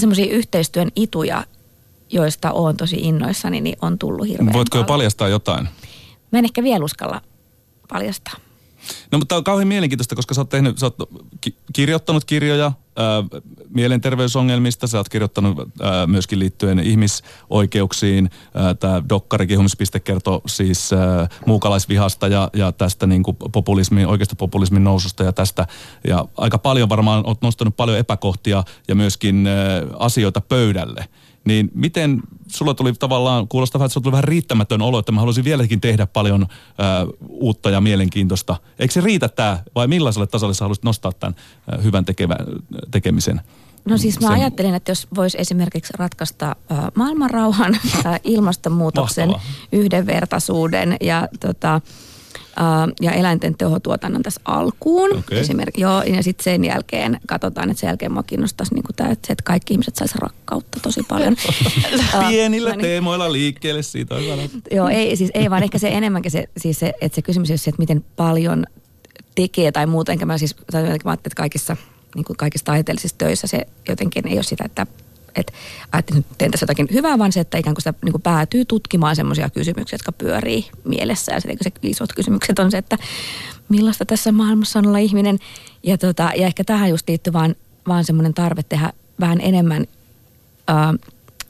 semmoisia 0.00 0.34
yhteistyön 0.34 0.88
ituja, 0.96 1.44
joista 2.10 2.52
olen 2.52 2.76
tosi 2.76 2.96
innoissani, 2.96 3.60
niin 3.60 3.76
on 3.82 3.98
tullut 3.98 4.28
hirveän 4.28 4.52
Voitko 4.52 4.74
paljon. 4.74 4.84
jo 4.84 4.88
paljastaa 4.88 5.28
jotain? 5.28 5.68
Mä 6.32 6.38
en 6.38 6.44
ehkä 6.44 6.62
vielä 6.62 6.84
uskalla 6.84 7.20
paljastaa. 7.88 8.34
No 9.12 9.18
mutta 9.18 9.28
tämä 9.28 9.36
on 9.36 9.44
kauhean 9.44 9.68
mielenkiintoista, 9.68 10.14
koska 10.14 10.34
sä 10.34 10.40
oot, 10.40 10.48
tehnyt, 10.48 10.78
sä 10.78 10.86
oot 10.86 10.96
ki- 11.40 11.56
kirjoittanut 11.72 12.24
kirjoja 12.24 12.72
ää, 12.96 13.24
mielenterveysongelmista, 13.68 14.86
sä 14.86 14.98
oot 14.98 15.08
kirjoittanut 15.08 15.58
ää, 15.80 16.06
myöskin 16.06 16.38
liittyen 16.38 16.78
ihmisoikeuksiin. 16.78 18.30
Tämä 18.80 19.02
dokkari 19.08 19.46
Kihumispiste 19.46 20.00
kertoo 20.00 20.42
siis 20.46 20.92
ää, 20.92 21.28
muukalaisvihasta 21.46 22.28
ja, 22.28 22.50
ja 22.52 22.72
tästä 22.72 23.06
niin 23.06 23.22
kuin 23.22 23.36
populismin, 23.52 24.06
oikeasta 24.06 24.36
populismin 24.36 24.84
noususta 24.84 25.24
ja 25.24 25.32
tästä. 25.32 25.66
Ja 26.06 26.24
aika 26.36 26.58
paljon 26.58 26.88
varmaan 26.88 27.26
oot 27.26 27.42
nostanut 27.42 27.76
paljon 27.76 27.98
epäkohtia 27.98 28.64
ja 28.88 28.94
myöskin 28.94 29.46
ää, 29.46 29.82
asioita 29.98 30.40
pöydälle. 30.40 31.08
Niin 31.44 31.70
miten 31.74 32.22
sulla 32.46 32.74
tuli 32.74 32.92
tavallaan, 32.92 33.48
kuulostaa 33.48 33.78
vähän, 33.78 33.86
että 33.86 33.94
sulla 33.94 34.04
tuli 34.04 34.12
vähän 34.12 34.24
riittämätön 34.24 34.82
olo, 34.82 34.98
että 34.98 35.12
mä 35.12 35.20
haluaisin 35.20 35.44
vieläkin 35.44 35.80
tehdä 35.80 36.06
paljon 36.06 36.46
ää, 36.78 37.06
uutta 37.28 37.70
ja 37.70 37.80
mielenkiintoista. 37.80 38.56
Eikö 38.78 38.92
se 38.94 39.00
riitä 39.00 39.28
tämä, 39.28 39.58
vai 39.74 39.86
millaiselle 39.86 40.26
tasolle 40.26 40.54
sä 40.54 40.64
haluaisit 40.64 40.84
nostaa 40.84 41.12
tämän 41.12 41.34
ää, 41.70 41.78
hyvän 41.78 42.04
tekevä, 42.04 42.36
tekemisen? 42.90 43.40
No 43.84 43.98
siis 43.98 44.20
mä 44.20 44.26
Sen... 44.26 44.36
ajattelin, 44.36 44.74
että 44.74 44.90
jos 44.90 45.06
voisi 45.14 45.38
esimerkiksi 45.40 45.92
ratkaista 45.98 46.56
äh, 46.72 46.78
maailmanrauhan, 46.94 47.76
ilmastonmuutoksen, 48.24 49.28
Mahtavaa. 49.28 49.52
yhdenvertaisuuden 49.72 50.96
ja 51.00 51.28
tota, 51.40 51.80
ja 53.00 53.12
eläinten 53.12 53.54
tehotuotannon 53.58 54.22
tässä 54.22 54.40
alkuun. 54.44 55.18
Okay. 55.18 55.38
Esimerkiksi, 55.38 55.80
joo, 55.80 56.02
ja 56.02 56.22
sitten 56.22 56.44
sen 56.44 56.64
jälkeen 56.64 57.20
katsotaan, 57.26 57.70
että 57.70 57.80
sen 57.80 57.88
jälkeen 57.88 58.12
mua 58.12 58.22
kiinnostaisi 58.22 58.74
niin 58.74 58.84
tämä, 58.96 59.10
että, 59.10 59.32
että 59.32 59.44
kaikki 59.44 59.74
ihmiset 59.74 59.96
saisi 59.96 60.14
rakkautta 60.18 60.80
tosi 60.82 61.02
paljon. 61.08 61.36
Pienillä 62.28 62.70
uh, 62.70 62.76
teemoilla 62.76 63.32
liikkeelle 63.32 63.82
siitä 63.82 64.14
on 64.14 64.22
Joo, 64.70 64.88
ei, 64.88 65.16
siis 65.16 65.30
ei 65.34 65.50
vaan 65.50 65.62
ehkä 65.62 65.78
se 65.78 65.88
enemmänkin 65.88 66.30
se, 66.30 66.48
siis 66.56 66.78
se, 66.80 66.92
että 67.00 67.16
se 67.16 67.22
kysymys 67.22 67.50
on 67.50 67.58
se, 67.58 67.70
että 67.70 67.82
miten 67.82 68.04
paljon 68.16 68.64
tekee 69.34 69.72
tai 69.72 69.86
muuta. 69.86 70.12
Enkä 70.12 70.26
mä 70.26 70.38
siis, 70.38 70.56
tai 70.72 70.82
mä 70.82 70.88
ajattelin, 70.88 71.12
että 71.14 71.30
kaikissa, 71.36 71.76
niin 72.14 72.24
kuin 72.24 72.36
kaikissa 72.36 72.64
taiteellisissa 72.64 73.18
töissä 73.18 73.46
se 73.46 73.66
jotenkin 73.88 74.28
ei 74.28 74.34
ole 74.34 74.42
sitä, 74.42 74.64
että 74.64 74.86
että 75.34 75.52
ajattelin, 75.92 76.20
että 76.20 76.34
teen 76.38 76.50
tässä 76.50 76.64
jotakin 76.64 76.88
hyvää, 76.92 77.18
vaan 77.18 77.32
se, 77.32 77.40
että 77.40 77.58
ikään 77.58 77.74
kuin 77.74 77.82
sitä 77.82 77.94
niin 78.04 78.12
kuin 78.12 78.22
päätyy 78.22 78.64
tutkimaan 78.64 79.16
semmoisia 79.16 79.50
kysymyksiä, 79.50 79.94
jotka 79.94 80.12
pyörii 80.12 80.70
mielessä. 80.84 81.32
Ja 81.32 81.40
se, 81.40 81.48
se 81.62 81.72
isot 81.82 82.12
kysymykset 82.12 82.58
on 82.58 82.70
se, 82.70 82.78
että 82.78 82.98
millaista 83.68 84.04
tässä 84.04 84.32
maailmassa 84.32 84.78
on 84.78 84.86
olla 84.86 84.98
ihminen. 84.98 85.38
Ja, 85.82 85.98
tota, 85.98 86.30
ja 86.36 86.46
ehkä 86.46 86.64
tähän 86.64 86.90
just 86.90 87.08
liittyy 87.08 87.32
vaan, 87.32 87.54
vaan 87.88 88.04
semmoinen 88.04 88.34
tarve 88.34 88.62
tehdä 88.62 88.92
vähän 89.20 89.40
enemmän 89.40 89.86
ää, 90.68 90.94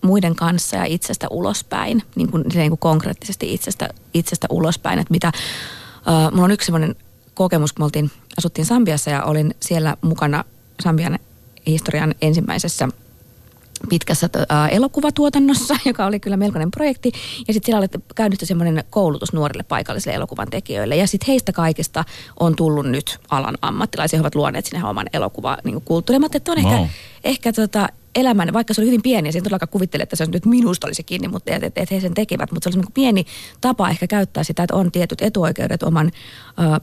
muiden 0.03 0.35
kanssa 0.35 0.77
ja 0.77 0.85
itsestä 0.85 1.27
ulospäin, 1.31 2.03
niin 2.17 2.31
kuin, 2.31 2.45
niin 2.55 2.71
kuin 2.71 2.79
konkreettisesti 2.79 3.55
itsestä, 3.55 3.89
itsestä 4.15 4.47
ulospäin. 4.51 4.99
Että 4.99 5.13
mitä, 5.13 5.33
ää, 6.07 6.31
mulla 6.31 6.45
on 6.45 6.51
yksi 6.51 6.67
semmoinen 6.67 6.97
kokemus, 7.35 7.73
kun 7.73 7.85
oltiin, 7.85 8.11
asuttiin 8.39 8.67
Sambiassa 8.67 9.11
ja 9.11 9.25
olin 9.25 9.55
siellä 9.61 9.97
mukana 10.01 10.45
Sambian 10.83 11.19
historian 11.67 12.15
ensimmäisessä– 12.21 12.89
pitkässä 13.89 14.29
elokuvatuotannossa, 14.71 15.77
joka 15.85 16.07
oli 16.07 16.21
kyllä 16.21 16.37
melkoinen 16.37 16.71
projekti. 16.71 17.13
Ja 17.49 17.55
sitten 17.55 17.67
siellä 17.67 17.79
oli 17.79 18.03
käynnistyi 18.15 18.49
semmoinen 18.49 18.85
koulutus 18.91 19.33
nuorille 19.33 19.63
paikallisille 19.63 20.17
elokuvan 20.17 20.51
tekijöille. 20.51 20.97
Ja 20.97 21.07
sitten 21.07 21.27
heistä 21.27 21.53
kaikista 21.53 22.05
on 22.41 22.57
tullut 22.57 22.87
nyt 22.87 23.19
alan 23.31 23.59
ammattilaisia, 23.63 24.17
he 24.17 24.21
ovat 24.21 24.35
luoneet 24.35 24.67
sinne 24.67 24.85
oman 24.85 25.07
elokuva 25.13 25.59
niin 25.65 25.83
kulttuurimat, 25.85 26.35
että 26.35 26.53
on 26.53 26.59
ehkä, 26.59 26.71
Wow. 26.71 26.87
ehkä 27.25 27.53
tota, 27.53 27.89
elämän, 28.15 28.53
vaikka 28.53 28.75
se 28.75 28.81
oli 28.81 28.87
hyvin 28.87 29.03
pieni, 29.03 29.29
ja 29.29 29.33
siinä 29.33 29.45
todellakaan 29.45 29.69
kuvittele, 29.69 30.03
että 30.03 30.17
se 30.17 30.25
on 30.25 30.31
nyt 30.31 30.47
minusta 30.47 30.87
olisi 30.87 31.03
kiinni, 31.03 31.29
mutta 31.29 31.55
että 31.55 31.67
et, 31.67 31.79
et 31.79 31.91
he 31.91 32.01
sen 32.01 32.15
tekevät, 32.15 32.53
mutta 32.53 32.71
se 32.73 32.79
oli 32.79 32.87
pieni 32.95 33.27
tapa 33.61 33.91
ehkä 33.91 34.07
käyttää 34.07 34.45
sitä, 34.45 34.63
että 34.63 34.75
on 34.75 34.93
tietyt 34.93 35.23
etuoikeudet 35.23 35.83
oman, 35.83 36.11
ö, 36.59 36.81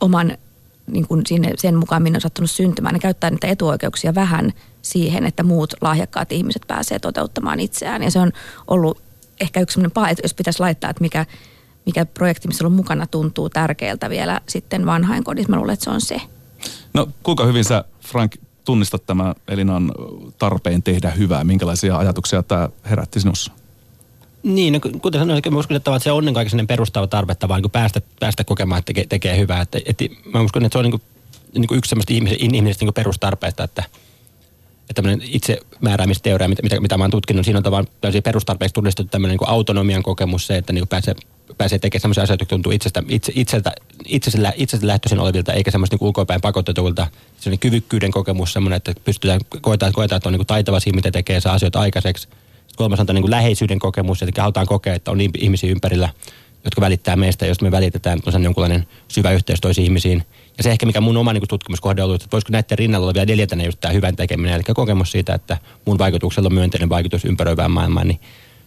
oman 0.00 0.38
niin 0.86 1.06
kuin 1.08 1.22
sinne, 1.26 1.52
sen 1.56 1.74
mukaan, 1.74 2.02
minne 2.02 2.16
on 2.16 2.20
sattunut 2.20 2.50
syntymään, 2.50 2.92
ne 2.94 2.98
käyttää 2.98 3.30
niitä 3.30 3.46
etuoikeuksia 3.46 4.14
vähän 4.14 4.52
siihen, 4.82 5.26
että 5.26 5.42
muut 5.42 5.74
lahjakkaat 5.80 6.32
ihmiset 6.32 6.62
pääsee 6.66 6.98
toteuttamaan 6.98 7.60
itseään. 7.60 8.02
Ja 8.02 8.10
se 8.10 8.18
on 8.18 8.32
ollut 8.68 9.02
ehkä 9.40 9.60
yksi 9.60 9.74
sellainen 9.74 9.94
paha, 9.94 10.08
että 10.08 10.24
jos 10.24 10.34
pitäisi 10.34 10.60
laittaa, 10.60 10.90
että 10.90 11.02
mikä, 11.02 11.26
mikä 11.86 12.06
projekti, 12.06 12.48
missä 12.48 12.66
on 12.66 12.72
mukana, 12.72 13.06
tuntuu 13.06 13.50
tärkeältä 13.50 14.10
vielä 14.10 14.40
sitten 14.48 14.86
vanhainkodissa. 14.86 15.50
Mä 15.50 15.56
luulen, 15.56 15.72
että 15.72 15.84
se 15.84 15.90
on 15.90 16.00
se. 16.00 16.20
No 16.94 17.08
kuinka 17.22 17.44
hyvin 17.44 17.64
sä, 17.64 17.84
Frank, 18.00 18.36
tunnistat 18.64 19.06
tämä 19.06 19.34
Elinan 19.48 19.92
tarpeen 20.38 20.82
tehdä 20.82 21.10
hyvää? 21.10 21.44
Minkälaisia 21.44 21.98
ajatuksia 21.98 22.42
tämä 22.42 22.68
herätti 22.90 23.20
sinussa? 23.20 23.52
Niin, 24.42 24.72
no, 24.72 24.80
kuten 25.02 25.20
sanoin, 25.20 25.42
mä 25.50 25.58
uskon, 25.58 25.76
että 25.76 25.98
se 25.98 26.12
on 26.12 26.18
ennen 26.18 26.34
kaikkea 26.34 26.50
sellainen 26.50 26.66
perustava 26.66 27.06
tarve 27.06 27.34
tavallaan 27.34 27.62
niin 27.62 27.70
päästä, 27.70 28.00
päästä 28.20 28.44
kokemaan, 28.44 28.78
että 28.78 28.86
tekee, 28.86 29.06
tekee 29.06 29.38
hyvää. 29.38 29.60
Että, 29.60 29.78
että, 29.86 30.04
mä 30.34 30.40
uskon, 30.40 30.64
että 30.64 30.74
se 30.74 30.78
on 30.78 30.84
niin 30.84 30.90
kuin, 30.90 31.02
niin 31.54 31.66
kuin 31.66 31.78
yksi 31.78 31.88
semmoista 31.88 32.12
ihmisen, 32.12 32.54
ihmisestä 32.54 32.84
niin 32.84 32.94
perustarpeista, 32.94 33.64
että, 33.64 33.84
että 34.92 35.02
tämmöinen 35.02 35.28
itsemääräämisteoria, 35.32 36.48
mitä, 36.48 36.62
mitä, 36.62 36.80
mitä 36.80 36.98
mä 36.98 37.04
oon 37.04 37.10
tutkinut, 37.10 37.44
siinä 37.44 37.56
on 37.58 37.62
tavallaan 37.62 37.94
tämmöisiä 38.00 38.22
perustarpeiksi 38.22 38.74
tunnistettu 38.74 39.10
tämmöinen 39.10 39.38
niin 39.38 39.48
autonomian 39.48 40.02
kokemus, 40.02 40.46
se, 40.46 40.56
että 40.56 40.72
niin 40.72 40.88
pääsee, 40.88 41.14
pääsee 41.58 41.78
tekemään 41.78 42.00
semmoisia 42.00 42.22
asioita, 42.22 42.42
jotka 42.42 42.54
tuntuu 42.54 42.72
itsestä, 42.72 43.02
itse, 43.08 43.32
itseltä, 43.34 43.72
itsestä, 44.06 44.52
itsestä 44.56 44.86
lähtöisin 44.86 45.18
olevilta, 45.18 45.52
eikä 45.52 45.70
semmoista 45.70 45.96
niin 45.96 46.06
ulkoapäin 46.06 46.40
pakotetuilta. 46.40 47.06
Sellainen 47.36 47.58
kyvykkyyden 47.58 48.10
kokemus, 48.10 48.52
semmoinen, 48.52 48.76
että 48.76 48.92
pystytään, 49.04 49.40
koetaan, 49.60 49.92
koetaan 49.92 50.16
että 50.16 50.28
on 50.28 50.32
niin 50.32 50.46
taitava 50.46 50.80
siinä, 50.80 50.96
mitä 50.96 51.10
tekee, 51.10 51.40
saa 51.40 51.54
asioita 51.54 51.80
aikaiseksi. 51.80 52.28
Kolmas 52.76 53.00
on 53.00 53.06
niin 53.12 53.30
läheisyyden 53.30 53.78
kokemus, 53.78 54.22
että 54.22 54.42
halutaan 54.42 54.66
kokea, 54.66 54.94
että 54.94 55.10
on 55.10 55.20
ihmisiä 55.20 55.70
ympärillä, 55.70 56.08
jotka 56.64 56.80
välittää 56.80 57.16
meistä, 57.16 57.46
jos 57.46 57.60
me 57.60 57.70
välitetään, 57.70 58.18
että 58.18 58.30
on 58.34 58.44
jonkunlainen 58.44 58.86
syvä 59.08 59.30
yhteys 59.30 59.60
toisiin 59.60 59.84
ihmisiin. 59.84 60.24
Ja 60.58 60.64
se 60.64 60.70
ehkä, 60.70 60.86
mikä 60.86 61.00
mun 61.00 61.16
oma 61.16 61.32
niin 61.32 61.48
tutkimuskohde 61.48 62.02
on 62.02 62.06
ollut, 62.06 62.22
että 62.22 62.32
voisiko 62.32 62.52
näiden 62.52 62.78
rinnalla 62.78 63.04
olla 63.04 63.14
vielä 63.14 63.26
neljäntenä 63.26 63.64
just 63.64 63.80
tämä 63.80 63.92
hyvän 63.92 64.16
tekeminen, 64.16 64.54
eli 64.54 64.62
kokemus 64.62 65.12
siitä, 65.12 65.34
että 65.34 65.58
mun 65.84 65.98
vaikutuksella 65.98 66.46
on 66.46 66.54
myönteinen 66.54 66.88
vaikutus 66.88 67.24
ympäröivään 67.24 67.70
maailmaan, 67.70 68.08
niin 68.08 68.20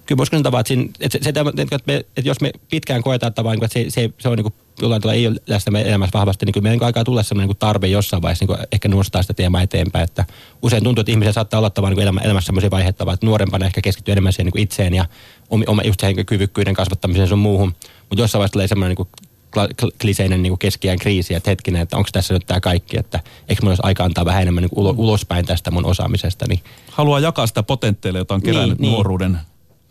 kyllä 0.06 0.18
voisiko 0.18 0.38
sanoa, 0.38 0.60
että, 0.60 0.68
siinä, 0.68 0.90
että, 1.00 1.18
se, 1.22 1.30
että, 1.30 1.42
että, 1.58 1.80
me, 1.86 1.96
että 1.96 2.22
jos 2.24 2.42
me 2.42 2.52
pitkään 2.70 3.04
koetaan, 3.04 3.34
vaan, 3.44 3.64
että 3.64 3.74
se, 3.74 3.86
se, 3.90 4.10
se 4.18 4.30
on 4.30 4.38
niin 4.38 4.44
kuin, 4.44 4.54
jollain 4.82 5.02
tavalla 5.02 5.16
ei 5.16 5.28
ole 5.28 5.36
läsnä 5.48 5.72
meidän 5.72 5.90
elämässä 5.90 6.20
vahvasti, 6.20 6.46
niin 6.46 6.54
kyllä 6.54 6.64
meidän 6.64 6.84
alkaa 6.84 7.04
tulla 7.04 7.24
sellainen 7.24 7.48
niin 7.48 7.58
tarve 7.58 7.88
jossain 7.88 8.22
vaiheessa 8.22 8.46
niin 8.46 8.58
ehkä 8.72 8.88
nostaa 8.88 9.22
sitä 9.22 9.34
teemaa 9.34 9.62
eteenpäin. 9.62 10.04
Että 10.04 10.26
usein 10.62 10.84
tuntuu, 10.84 11.02
että 11.02 11.12
ihmisiä 11.12 11.32
saattaa 11.32 11.58
olla 11.58 11.70
tavallaan 11.70 11.96
niin 11.96 12.04
elämä, 12.04 12.22
elämässä 12.22 12.46
sellaisia 12.46 12.72
vaiheita, 12.72 13.14
että 13.14 13.26
nuorempana 13.26 13.66
ehkä 13.66 13.82
keskittyy 13.82 14.12
enemmän 14.12 14.34
siihen 14.34 14.52
niin 14.54 14.64
itseen 14.64 14.94
ja 14.94 15.06
oma, 15.50 15.82
just 15.86 16.00
siihen 16.00 16.26
kyvykkyyden 16.26 16.74
kasvattamiseen 16.74 17.28
sun 17.28 17.40
muuhun. 17.40 17.76
Mutta 18.10 18.22
jossain 18.22 18.40
vaiheessa 18.40 18.54
tulee 18.54 18.68
semmoinen 18.68 18.96
niin 18.98 19.08
kliseinen 20.02 20.44
niin 20.44 20.60
keskiään 20.60 21.00
kriisi, 21.00 21.34
että 21.34 21.52
hetkinen, 21.52 21.82
että 21.82 21.98
onko 21.98 22.10
tässä 22.12 22.34
nyt 22.34 22.46
tämä 22.48 22.60
kaikki, 22.60 23.00
että 23.00 23.20
eikö 23.50 23.62
mun 23.62 23.72
olisi 23.72 23.82
aika 23.86 24.04
antaa 24.04 24.26
vähän 24.26 24.42
enemmän 24.42 24.62
niin 24.62 24.72
ulo, 24.76 24.94
ulospäin 24.98 25.46
tästä 25.46 25.72
mun 25.72 25.86
osaamisesta. 25.86 26.46
Niin, 26.50 26.60
Haluaa 26.92 27.20
jakaa 27.20 27.48
sitä 27.48 27.64
potentiaalia, 27.64 28.20
jota 28.20 28.34
on 28.34 28.42
kerännyt 28.42 28.70
Niin, 28.70 28.82
niin, 28.82 28.82
niin. 28.82 28.94
nuoruuden 28.94 29.40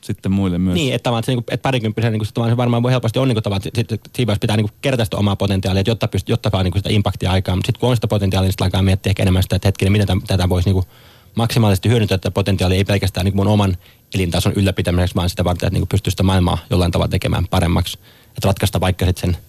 sitten 0.05 0.33
muille 0.33 0.59
myös. 0.59 0.75
niin, 0.75 0.95
että, 0.95 1.11
että, 1.11 1.27
se, 1.27 1.33
niin 1.33 1.45
kuin, 1.45 1.55
että 1.55 1.63
parikymppisen 1.63 2.13
niin 2.13 2.27
se 2.51 2.57
varmaan 2.57 2.83
voi 2.83 2.93
helposti 2.93 3.19
on 3.19 3.29
niin 3.29 3.43
kuin, 3.43 3.55
että 3.57 3.71
sitten 3.75 3.99
siinä 4.15 4.27
vaiheessa 4.27 4.41
pitää 4.41 4.57
niin 4.57 4.69
kuin, 4.69 4.79
kerätä 4.83 5.05
sitä 5.05 5.17
omaa 5.17 5.37
potentiaalia, 5.37 5.81
että 5.81 5.91
jotta, 5.91 6.09
pyst, 6.09 6.29
jotta 6.29 6.51
saa 6.51 6.63
niin 6.63 6.73
kuin, 6.73 6.81
sitä 6.81 6.91
impaktia 6.91 7.31
aikaan. 7.31 7.59
Mutta 7.59 7.67
sitten 7.67 7.81
kun 7.81 7.91
on 7.91 7.97
sitä 7.97 8.09
potentiaalia, 8.09 8.47
niin 8.47 8.53
sitten 8.53 8.65
alkaa 8.65 8.83
miettiä 8.83 9.11
ehkä 9.11 9.23
enemmän 9.23 9.43
sitä, 9.43 9.57
että 9.57 9.69
hetkinen, 9.69 9.93
miten 9.93 10.07
tätä, 10.07 10.21
tätä 10.27 10.49
voisi 10.49 10.69
niin 10.69 10.75
kuin, 10.75 10.87
maksimaalisesti 11.35 11.89
hyödyntää 11.89 12.19
tätä 12.19 12.31
potentiaalia, 12.31 12.77
ei 12.77 12.85
pelkästään 12.85 13.25
niin 13.25 13.33
kuin 13.33 13.47
mun 13.47 13.53
oman 13.53 13.77
elintason 14.15 14.53
ylläpitämiseksi, 14.57 15.15
vaan 15.15 15.31
sitä 15.31 15.45
varten, 15.45 15.67
että 15.67 15.79
niin 15.79 15.89
pystyy 15.89 16.11
sitä 16.11 16.23
maailmaa 16.23 16.59
jollain 16.71 16.93
tavalla 16.93 17.11
tekemään 17.11 17.47
paremmaksi. 17.51 17.99
Että 18.29 18.49
ratkaista 18.49 18.81
vaikka 18.81 19.07
sitten 19.07 19.33
sen 19.33 19.43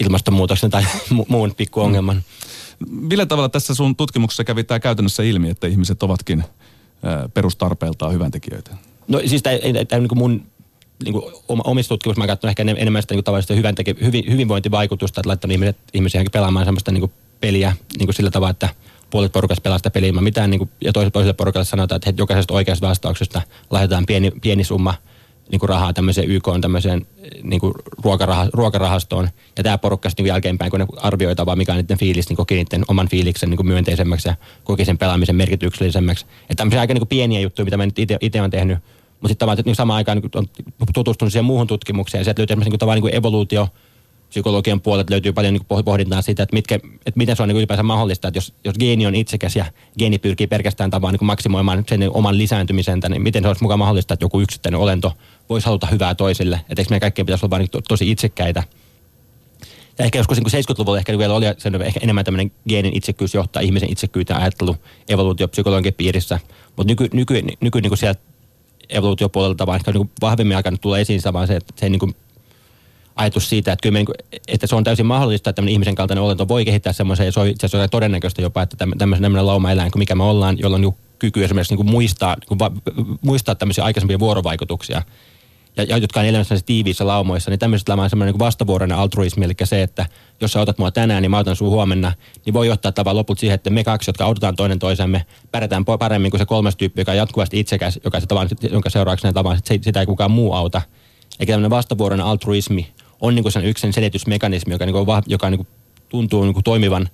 ilmastonmuutoksen 0.00 0.70
tai 0.70 0.82
mu- 1.16 1.26
muun 1.28 1.54
pikkuongelman. 1.54 2.22
Millä 2.90 3.26
tavalla 3.26 3.48
tässä 3.48 3.74
sun 3.74 3.96
tutkimuksessa 3.96 4.44
kävi 4.44 4.64
tämä 4.64 4.80
käytännössä 4.80 5.22
ilmi, 5.22 5.50
että 5.50 5.66
ihmiset 5.66 6.02
ovatkin 6.02 6.44
perustarpeeltaan 7.34 8.12
hyväntekijöitä? 8.12 8.76
No 9.08 9.20
siis 9.26 9.42
tämä, 9.42 9.56
tämä 9.88 10.00
niin 10.00 10.18
mun 10.18 10.46
niin 11.04 11.12
kuin 11.12 11.24
omissa 11.46 11.88
tutkimuksissa 11.88 12.22
mä 12.22 12.26
katson 12.26 12.50
ehkä 12.50 12.62
enem- 12.62 12.78
enemmän 12.78 13.02
sitä 13.02 13.14
niin 13.14 13.24
tavallista 13.24 13.54
hyvän 13.54 13.74
teke, 13.74 13.94
hyvin, 14.04 14.24
hyvinvointivaikutusta, 14.30 15.20
että 15.20 15.28
laittanut 15.28 15.52
ihmiset, 15.52 15.76
ihmisiä 15.94 16.24
pelaamaan 16.32 16.64
sellaista 16.64 16.92
niin 16.92 17.00
kuin 17.00 17.12
peliä 17.40 17.76
niin 17.98 18.06
kuin 18.06 18.14
sillä 18.14 18.30
tavalla, 18.30 18.50
että 18.50 18.68
puolet 19.10 19.32
porukasta 19.32 19.62
pelaa 19.62 19.78
sitä 19.78 19.90
peliä 19.90 20.08
ilman 20.08 20.24
mitään, 20.24 20.50
niin 20.50 20.58
kuin, 20.58 20.70
ja 20.80 20.92
toiselle, 20.92 21.10
toiselle 21.10 21.32
porukalle 21.32 21.64
sanotaan, 21.64 21.96
että 21.96 22.22
jokaisesta 22.22 22.54
oikeasta 22.54 22.88
vastauksesta 22.88 23.42
lahjoitetaan 23.70 24.06
pieni, 24.06 24.30
pieni 24.30 24.64
summa 24.64 24.94
niin 25.50 25.60
kuin 25.60 25.68
rahaa 25.68 25.92
tämmöiseen 25.92 26.30
YK 26.30 26.48
on 26.48 26.60
tämmöiseen 26.60 27.06
niin 27.42 27.60
kuin 27.60 27.74
ruokaraha, 28.04 28.46
ruokarahastoon. 28.52 29.28
Ja 29.56 29.64
tämä 29.64 29.78
porukka 29.78 30.08
sitten 30.08 30.24
niin 30.24 30.28
jälkeenpäin, 30.28 30.70
kun 30.70 30.80
ne 30.80 30.86
arvioitaan 30.96 31.46
vaan 31.46 31.58
mikä 31.58 31.72
on 31.72 31.78
niiden 31.78 31.98
fiilis, 31.98 32.28
niin 32.28 32.36
koki 32.36 32.54
niiden 32.54 32.84
oman 32.88 33.08
fiiliksen 33.08 33.50
niin 33.50 33.56
kuin 33.56 33.66
myönteisemmäksi 33.66 34.28
ja 34.28 34.34
koki 34.64 34.84
sen 34.84 34.98
pelaamisen 34.98 35.36
merkityksellisemmäksi. 35.36 36.26
Että 36.42 36.54
tämmöisiä 36.54 36.80
aika 36.80 36.94
niin 36.94 37.00
kuin 37.00 37.08
pieniä 37.08 37.40
juttuja, 37.40 37.64
mitä 37.64 37.76
mä 37.76 37.86
nyt 37.86 37.98
itse 38.20 38.40
olen 38.40 38.50
tehnyt. 38.50 38.78
Mutta 38.78 39.28
sitten 39.28 39.38
tavallaan 39.38 39.62
niin 39.64 39.76
samaan 39.76 39.96
aikaan 39.96 40.18
niin 40.18 40.30
on 40.34 40.46
tutustunut 40.94 41.32
siihen 41.32 41.44
muuhun 41.44 41.66
tutkimukseen. 41.66 42.20
Ja 42.20 42.24
sieltä 42.24 42.40
löytyy 42.40 42.52
esimerkiksi 42.54 42.68
niin 42.68 42.72
kuin, 42.72 42.78
tavallaan 42.78 42.96
niin 42.96 43.10
kuin 43.10 43.14
evoluutio, 43.14 43.68
psykologian 44.28 44.80
puolelta 44.80 45.10
löytyy 45.10 45.32
paljon 45.32 45.54
niin 45.54 45.84
pohdintaa 45.84 46.22
siitä, 46.22 46.42
että, 46.42 46.56
mitkä, 46.56 46.74
että 46.74 47.12
miten 47.14 47.36
se 47.36 47.42
on 47.42 47.48
niin 47.48 47.56
ylipäänsä 47.56 47.82
mahdollista, 47.82 48.28
että 48.28 48.38
jos, 48.38 48.54
jos 48.64 48.74
geeni 48.78 49.06
on 49.06 49.14
itsekäs 49.14 49.56
ja 49.56 49.64
geeni 49.98 50.18
pyrkii 50.18 50.46
pelkästään 50.46 50.90
tavallaan 50.90 51.18
niin 51.20 51.26
maksimoimaan 51.26 51.84
sen 51.88 52.10
oman 52.10 52.38
lisääntymisen, 52.38 53.00
niin 53.08 53.22
miten 53.22 53.42
se 53.42 53.48
olisi 53.48 53.62
mukaan 53.62 53.78
mahdollista, 53.78 54.14
että 54.14 54.24
joku 54.24 54.40
yksittäinen 54.40 54.80
olento 54.80 55.12
voisi 55.48 55.66
haluta 55.66 55.86
hyvää 55.86 56.14
toisille. 56.14 56.56
Että 56.56 56.80
eikö 56.82 56.90
meidän 56.90 57.00
kaikkien 57.00 57.26
pitäisi 57.26 57.46
olla 57.46 57.58
niin 57.58 57.70
to, 57.70 57.80
tosi 57.88 58.10
itsekkäitä. 58.10 58.62
Ja 59.98 60.04
ehkä 60.04 60.18
joskus 60.18 60.36
niin 60.36 60.64
70-luvulla 60.64 60.98
ehkä 60.98 61.18
vielä 61.18 61.34
oli 61.34 61.44
se 61.58 61.68
on 61.68 61.82
ehkä 61.82 62.00
enemmän 62.02 62.24
tämmöinen 62.24 62.52
geenin 62.68 62.96
itsekkyys 62.96 63.34
johtaa 63.34 63.62
ihmisen 63.62 63.92
itsekkyyteen 63.92 64.40
ajattelu 64.40 64.76
evoluutiopsykologian 65.08 65.94
piirissä. 65.94 66.40
Mutta 66.76 66.90
nyky, 66.90 67.08
nyky, 67.12 67.42
nyky 67.60 67.80
niin 67.80 67.90
kuin 67.90 67.98
sieltä 67.98 68.20
evoluutiopuolelta 68.88 69.66
vaan 69.66 69.76
ehkä 69.76 69.92
niin 69.92 70.10
vahvemmin 70.20 70.56
alkanut 70.56 70.80
tulla 70.80 70.98
esiin 70.98 71.20
se, 71.20 71.56
että 71.56 71.72
se 71.76 71.88
niin 71.88 71.98
kuin 71.98 72.14
ajatus 73.18 73.48
siitä, 73.48 73.72
että, 73.72 73.82
kyllä 73.82 73.92
me, 73.92 73.98
niin 73.98 74.40
että 74.48 74.66
se 74.66 74.76
on 74.76 74.84
täysin 74.84 75.06
mahdollista, 75.06 75.50
että 75.50 75.56
tämmöinen 75.56 75.72
ihmisen 75.72 75.94
kaltainen 75.94 76.24
olento 76.24 76.48
voi 76.48 76.64
kehittää 76.64 76.92
semmoisen, 76.92 77.26
ja 77.26 77.32
se 77.32 77.40
on 77.40 77.46
itse 77.46 77.66
asiassa 77.66 77.88
todennäköistä 77.88 78.42
jopa, 78.42 78.62
että 78.62 78.76
tämmöinen, 78.98 79.46
lauma-eläin 79.46 79.90
kuin 79.90 80.00
mikä 80.00 80.14
me 80.14 80.24
ollaan, 80.24 80.58
jolla 80.58 80.74
on 80.74 80.80
niin 80.80 80.94
kyky 81.18 81.44
esimerkiksi 81.44 81.72
niin 81.72 81.84
kuin 81.84 81.90
muistaa, 81.90 82.36
niin 82.40 82.48
kuin 82.48 82.58
va, 82.58 82.70
muistaa 83.20 83.54
tämmöisiä 83.54 83.84
aikaisempia 83.84 84.18
vuorovaikutuksia, 84.18 85.02
ja, 85.78 85.84
ja 85.84 85.96
jotka 85.96 86.20
on 86.20 86.26
elämässä 86.26 86.56
tiiviissä 86.66 87.06
laumoissa, 87.06 87.50
niin 87.50 87.58
tämmöiset 87.58 87.88
on 87.88 88.10
semmoinen 88.10 88.32
niin 88.32 88.38
vastavuoroinen 88.38 88.98
altruismi, 88.98 89.44
eli 89.44 89.54
se, 89.64 89.82
että 89.82 90.06
jos 90.40 90.52
sä 90.52 90.60
otat 90.60 90.78
mua 90.78 90.90
tänään, 90.90 91.22
niin 91.22 91.30
mä 91.30 91.38
otan 91.38 91.56
sun 91.56 91.68
huomenna, 91.68 92.12
niin 92.46 92.54
voi 92.54 92.66
johtaa 92.66 92.92
tavallaan 92.92 93.18
lopulta 93.18 93.40
siihen, 93.40 93.54
että 93.54 93.70
me 93.70 93.84
kaksi, 93.84 94.08
jotka 94.08 94.24
autetaan 94.24 94.56
toinen 94.56 94.78
toisemme, 94.78 95.26
pärjätään 95.52 95.84
paremmin 95.84 96.30
kuin 96.30 96.38
se 96.38 96.46
kolmas 96.46 96.76
tyyppi, 96.76 97.00
joka 97.00 97.12
on 97.12 97.18
jatkuvasti 97.18 97.60
itsekäs, 97.60 98.00
joka 98.04 98.20
se 98.20 98.26
tavan, 98.26 98.48
jonka 98.70 98.90
seurauksena 98.90 99.32
tavan, 99.32 99.58
sitä 99.82 100.00
ei 100.00 100.06
kukaan 100.06 100.30
muu 100.30 100.52
auta. 100.52 100.82
Eikä 101.40 101.52
tämmöinen 101.52 101.70
vastavuoroinen 101.70 102.26
altruismi 102.26 102.88
on 103.20 103.34
niin 103.34 103.52
sen 103.52 103.64
yksi 103.64 103.92
selitysmekanismi, 103.92 104.72
joka, 104.72 104.86
niin 104.86 104.92
kuin, 104.92 105.22
joka 105.26 105.50
niin 105.50 105.58
kuin, 105.58 105.68
tuntuu 106.08 106.44
niin 106.44 106.54
kuin, 106.54 106.64
toimivan 106.64 107.08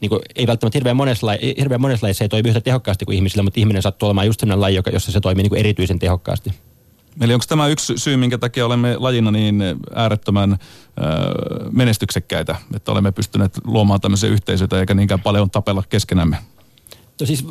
niin 0.00 0.10
kuin, 0.10 0.20
ei 0.36 0.46
välttämättä 0.46 0.76
hirveän 0.76 0.96
monessa, 0.96 1.26
laji, 1.26 1.54
hirveän 1.58 1.80
monessa 1.80 2.04
lajissa 2.04 2.24
ei 2.24 2.28
toimi 2.28 2.48
yhtä 2.48 2.60
tehokkaasti 2.60 3.04
kuin 3.04 3.16
ihmisillä, 3.16 3.42
mutta 3.42 3.60
ihminen 3.60 3.82
sattuu 3.82 4.06
olemaan 4.06 4.26
just 4.26 4.40
sellainen 4.40 4.60
laji, 4.60 4.80
jossa 4.92 5.12
se 5.12 5.20
toimii 5.20 5.42
niin 5.42 5.50
kuin 5.50 5.58
erityisen 5.58 5.98
tehokkaasti. 5.98 6.50
Eli 7.20 7.34
onko 7.34 7.44
tämä 7.48 7.68
yksi 7.68 7.92
syy, 7.96 8.16
minkä 8.16 8.38
takia 8.38 8.66
olemme 8.66 8.96
lajina 8.96 9.30
niin 9.30 9.62
äärettömän 9.94 10.52
ö, 10.52 10.56
menestyksekkäitä, 11.72 12.56
että 12.76 12.92
olemme 12.92 13.12
pystyneet 13.12 13.58
luomaan 13.64 14.00
tämmöisiä 14.00 14.30
yhteisöitä 14.30 14.80
eikä 14.80 14.94
niinkään 14.94 15.20
paljon 15.20 15.50
tapella 15.50 15.82
keskenämme? 15.88 16.36
No 17.20 17.26
siis 17.26 17.46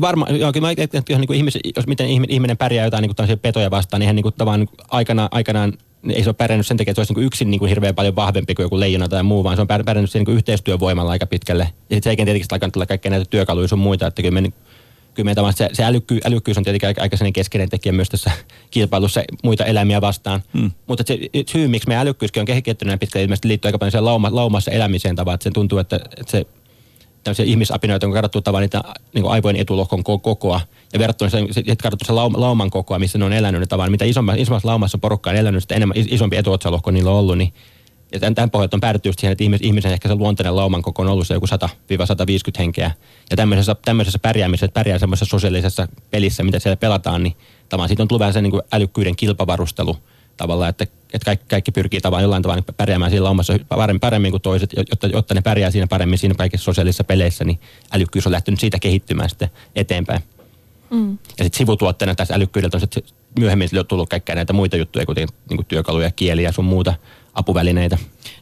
varmaan, 0.00 0.40
joo, 0.40 0.52
kyllä 0.52 0.66
mä, 0.66 0.70
että, 0.76 0.98
että, 0.98 1.18
niin 1.18 1.26
kuin 1.26 1.36
ihmis, 1.36 1.58
jos 1.76 1.86
miten 1.86 2.08
ihminen 2.08 2.56
pärjää 2.56 2.84
jotain 2.84 3.02
niin 3.02 3.14
kuin 3.16 3.38
petoja 3.38 3.70
vastaan, 3.70 4.00
niin 4.00 4.06
hän 4.06 4.16
niin 4.16 4.22
kuin, 4.22 4.34
tavan, 4.38 4.60
niin 4.60 4.68
aikana, 4.88 5.28
aikanaan 5.30 5.72
ei 6.10 6.22
se 6.22 6.28
ole 6.28 6.34
pärjännyt 6.34 6.66
sen 6.66 6.76
takia, 6.76 6.90
että 6.90 6.96
se 6.96 7.00
olisi 7.00 7.14
niin 7.14 7.26
yksin 7.26 7.50
niin 7.50 7.58
kuin 7.58 7.68
hirveän 7.68 7.94
paljon 7.94 8.16
vahvempi 8.16 8.54
kuin 8.54 8.64
joku 8.64 8.80
leijona 8.80 9.08
tai 9.08 9.22
muu, 9.22 9.44
vaan 9.44 9.56
se 9.56 9.60
on 9.60 9.68
pärjännyt 9.68 10.10
sen 10.10 10.24
niin 10.24 10.36
yhteistyövoimalla 10.36 11.10
aika 11.10 11.26
pitkälle. 11.26 11.62
Ja 11.62 11.96
sitten 11.96 12.02
se 12.02 12.10
ei 12.10 12.16
tietenkin 12.16 12.46
alkanut 12.52 12.72
tulla 12.72 12.86
kaikkea 12.86 13.10
näitä 13.10 13.26
työkaluja 13.30 13.68
sun 13.68 13.78
muita, 13.78 14.06
että 14.06 14.22
kyllä 14.22 14.40
me, 14.40 14.52
kyllä 15.14 15.34
me 15.34 15.52
se, 15.52 15.70
se 15.72 15.84
älykky, 15.84 16.20
älykkyys 16.24 16.58
on 16.58 16.64
tietenkin 16.64 16.86
aika, 16.86 17.02
aika 17.02 17.16
keskeinen 17.34 17.68
tekijä 17.68 17.92
myös 17.92 18.08
tässä 18.08 18.30
kilpailussa 18.70 19.22
muita 19.44 19.64
eläimiä 19.64 20.00
vastaan. 20.00 20.42
Hmm. 20.58 20.70
Mutta 20.86 21.04
se 21.06 21.18
syy, 21.46 21.68
miksi 21.68 21.88
meidän 21.88 22.02
älykkyyskin 22.02 22.40
on 22.40 22.46
kehittynyt 22.46 23.00
pitkälle, 23.00 23.24
ilmeisesti 23.24 23.48
liittyy 23.48 23.68
aika 23.68 23.78
paljon 23.78 24.04
lauma, 24.04 24.28
laumassa 24.32 24.70
elämiseen 24.70 25.16
tavallaan, 25.16 25.34
että 25.34 25.44
se 25.44 25.50
tuntuu, 25.50 25.78
että, 25.78 25.96
että 25.96 26.30
se 26.30 26.46
tämmöisiä 27.28 27.44
ihmisapinoita, 27.44 28.06
on 28.06 28.12
katsottu 28.12 28.40
tavallaan 28.40 28.62
niitä 28.62 28.82
niin 29.14 29.22
kuin 29.22 29.32
aivojen 29.32 29.56
etulohkon 29.56 30.04
kokoa 30.04 30.60
ja 30.92 30.98
verrattuna 30.98 31.30
se, 31.30 31.38
se, 31.50 31.62
katsottu 31.82 32.04
se 32.04 32.12
lauma, 32.12 32.40
lauman 32.40 32.70
kokoa, 32.70 32.98
missä 32.98 33.18
ne 33.18 33.24
on 33.24 33.32
elänyt, 33.32 33.60
niin 33.60 33.68
tavallaan 33.68 33.90
mitä 33.90 34.04
isommassa, 34.04 34.42
isommassa 34.42 34.68
laumassa 34.68 34.98
porukka 34.98 35.30
on 35.30 35.36
elänyt, 35.36 35.62
sitä 35.62 35.74
enemmän 35.74 35.96
isompi 35.96 36.36
etuotsalohko 36.36 36.90
niillä 36.90 37.10
on 37.10 37.16
ollut, 37.16 37.38
niin 37.38 37.52
ja 38.12 38.20
tämän, 38.20 38.34
tämän 38.34 38.50
pohjalta 38.50 38.76
on 38.76 38.80
päädytty 38.80 39.12
siihen, 39.12 39.32
että 39.32 39.44
ihmis, 39.44 39.60
ihmisen 39.62 39.92
ehkä 39.92 40.08
se 40.08 40.14
luontainen 40.14 40.56
lauman 40.56 40.82
koko 40.82 41.02
on 41.02 41.08
ollut 41.08 41.26
se 41.26 41.34
joku 41.34 41.46
100-150 41.46 41.50
henkeä. 42.58 42.90
Ja 43.30 43.36
tämmöisessä, 43.36 43.76
tämmöisessä 43.84 44.18
pärjäämisessä, 44.18 44.66
että 44.66 44.80
pärjää 44.80 44.98
semmoisessa 44.98 45.30
sosiaalisessa 45.30 45.88
pelissä, 46.10 46.42
mitä 46.42 46.58
siellä 46.58 46.76
pelataan, 46.76 47.22
niin 47.22 47.36
tavallaan 47.68 47.88
siitä 47.88 48.02
on 48.02 48.08
tullut 48.08 48.20
vähän 48.20 48.32
se 48.32 48.42
niin 48.42 48.62
älykkyyden 48.72 49.16
kilpavarustelu 49.16 49.96
tavallaan, 50.38 50.70
että, 50.70 50.84
että 50.84 51.24
kaikki, 51.24 51.46
kaikki 51.48 51.72
pyrkii 51.72 52.00
tavallaan 52.00 52.22
jollain 52.22 52.42
tavalla 52.42 52.62
pärjäämään 52.76 53.10
siinä 53.10 53.24
laumassa 53.24 53.58
paremmin, 53.68 54.00
paremmin 54.00 54.30
kuin 54.30 54.42
toiset, 54.42 54.70
jotta, 54.76 55.06
jotta 55.06 55.34
ne 55.34 55.40
pärjää 55.40 55.70
siinä 55.70 55.86
paremmin 55.86 56.18
siinä 56.18 56.34
kaikissa 56.34 56.64
sosiaalisissa 56.64 57.04
peleissä, 57.04 57.44
niin 57.44 57.60
älykkyys 57.92 58.26
on 58.26 58.32
lähtenyt 58.32 58.60
siitä 58.60 58.78
kehittymään 58.78 59.28
sitten 59.28 59.50
eteenpäin. 59.76 60.22
Mm. 60.90 61.18
Ja 61.38 61.44
sitten 61.44 61.58
sivutuotteena 61.58 62.14
tässä 62.14 62.34
älykkyydeltä 62.34 62.76
on 62.76 62.80
sitten 62.80 63.02
myöhemmin 63.38 63.68
tullut 63.88 64.08
kaikkea 64.08 64.34
näitä 64.34 64.52
muita 64.52 64.76
juttuja, 64.76 65.06
kuten 65.06 65.28
niin 65.48 65.56
kuin 65.56 65.66
työkaluja, 65.66 66.10
kieliä 66.10 66.48
ja 66.48 66.52
sun 66.52 66.64
muuta 66.64 66.94
apuvälineitä. 67.34 67.98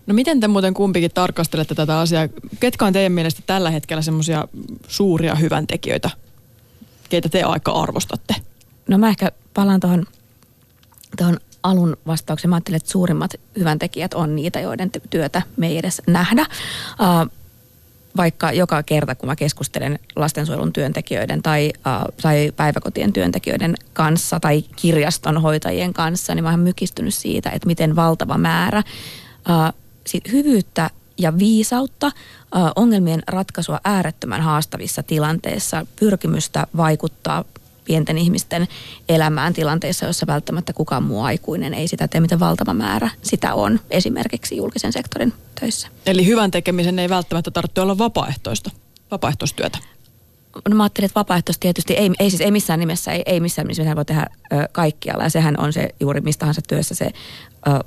No 0.07 0.15
miten 0.15 0.41
te 0.41 0.49
muuten 0.49 0.75
kumpikin 0.75 1.11
tarkastelette 1.15 1.75
tätä 1.75 1.99
asiaa? 1.99 2.29
Ketkä 2.61 2.85
on 2.85 2.93
teidän 2.93 3.12
mielestä 3.12 3.43
tällä 3.47 3.71
hetkellä 3.71 4.03
semmoisia 4.03 4.49
suuria 4.88 5.35
hyväntekijöitä, 5.35 6.11
keitä 7.09 7.29
te 7.29 7.43
aika 7.43 7.73
arvostatte? 7.73 8.35
No 8.88 8.99
mä 8.99 9.09
ehkä 9.09 9.33
palaan 9.55 9.81
tuohon 9.81 10.07
tuohon 11.17 11.41
alun 11.70 11.96
vastaukseen. 12.06 12.50
Mä 12.50 12.56
ajattelin, 12.56 12.76
että 12.76 12.90
suurimmat 12.90 13.30
hyväntekijät 13.58 14.14
on 14.14 14.37
niitä, 14.37 14.61
joiden 14.61 14.90
työtä 15.11 15.42
me 15.56 15.66
ei 15.66 15.78
edes 15.78 16.02
nähdä. 16.06 16.46
Vaikka 18.16 18.52
joka 18.52 18.82
kerta, 18.82 19.14
kun 19.14 19.28
mä 19.28 19.37
keskustelen 19.37 19.99
lastensuojelun 20.16 20.73
työntekijöiden 20.73 21.42
tai, 21.42 21.73
tai 22.23 22.52
päiväkotien 22.56 23.12
työntekijöiden 23.12 23.75
kanssa 23.92 24.40
tai 24.40 24.62
kirjaston 24.76 25.42
hoitajien 25.42 25.92
kanssa, 25.92 26.35
niin 26.35 26.44
mä 26.44 26.50
oon 26.50 26.61
mykistynyt 26.61 27.14
siitä, 27.14 27.50
että 27.50 27.66
miten 27.66 27.96
valtava 27.96 28.38
määrä 28.38 28.82
sit 30.06 30.32
hyvyyttä 30.32 30.90
ja 31.18 31.38
viisautta, 31.38 32.12
ongelmien 32.76 33.23
ratkaisua 33.26 33.80
äärettömän 33.85 34.40
haastavissa 34.40 35.02
tilanteissa, 35.02 35.87
pyrkimystä 36.00 36.66
vaikuttaa 36.76 37.44
pienten 37.87 38.19
ihmisten 38.19 38.69
elämään 39.09 39.52
tilanteissa, 39.52 40.07
jossa 40.07 40.26
välttämättä 40.26 40.73
kukaan 40.73 41.02
muu 41.02 41.23
aikuinen 41.23 41.75
ei 41.75 41.88
sitä 41.88 42.09
tee, 42.09 42.21
miten 42.21 42.40
valtava 42.40 42.75
määrä 42.75 43.11
sitä 43.23 43.55
on 43.55 43.81
esimerkiksi 43.90 44.57
julkisen 44.57 44.93
sektorin 44.93 45.33
töissä. 45.61 45.88
Eli 46.07 46.26
hyvän 46.26 46.50
tekemisen 46.50 46.99
ei 46.99 47.09
välttämättä 47.09 47.50
tarvitse 47.50 47.81
olla 47.81 47.99
vapaaehtoista, 47.99 48.71
vapaaehtoistyötä. 49.11 49.78
No 50.69 50.76
mä 50.76 50.83
ajattelin, 50.83 51.07
että 51.07 51.21
vapaaehtoista 51.21 51.61
tietysti 51.61 51.95
ei, 51.95 52.11
ei 52.19 52.31
siis 52.31 52.40
ei 52.43 52.50
missään 52.50 52.81
nimessä, 52.81 53.12
ei, 53.12 53.23
ei 53.26 53.40
missään 53.40 53.69
nimessä 53.69 53.97
voi 53.97 54.05
tehdä 54.05 54.26
ö, 54.52 54.69
kaikkialla. 54.73 55.25
Ja 55.25 55.31
sehän 55.31 55.61
on 55.61 55.73
se 55.73 55.88
juuri 56.00 56.21
mistä 56.21 56.40
tahansa 56.40 56.61
työssä 56.69 56.95
se 56.95 57.05
ö, 57.05 57.11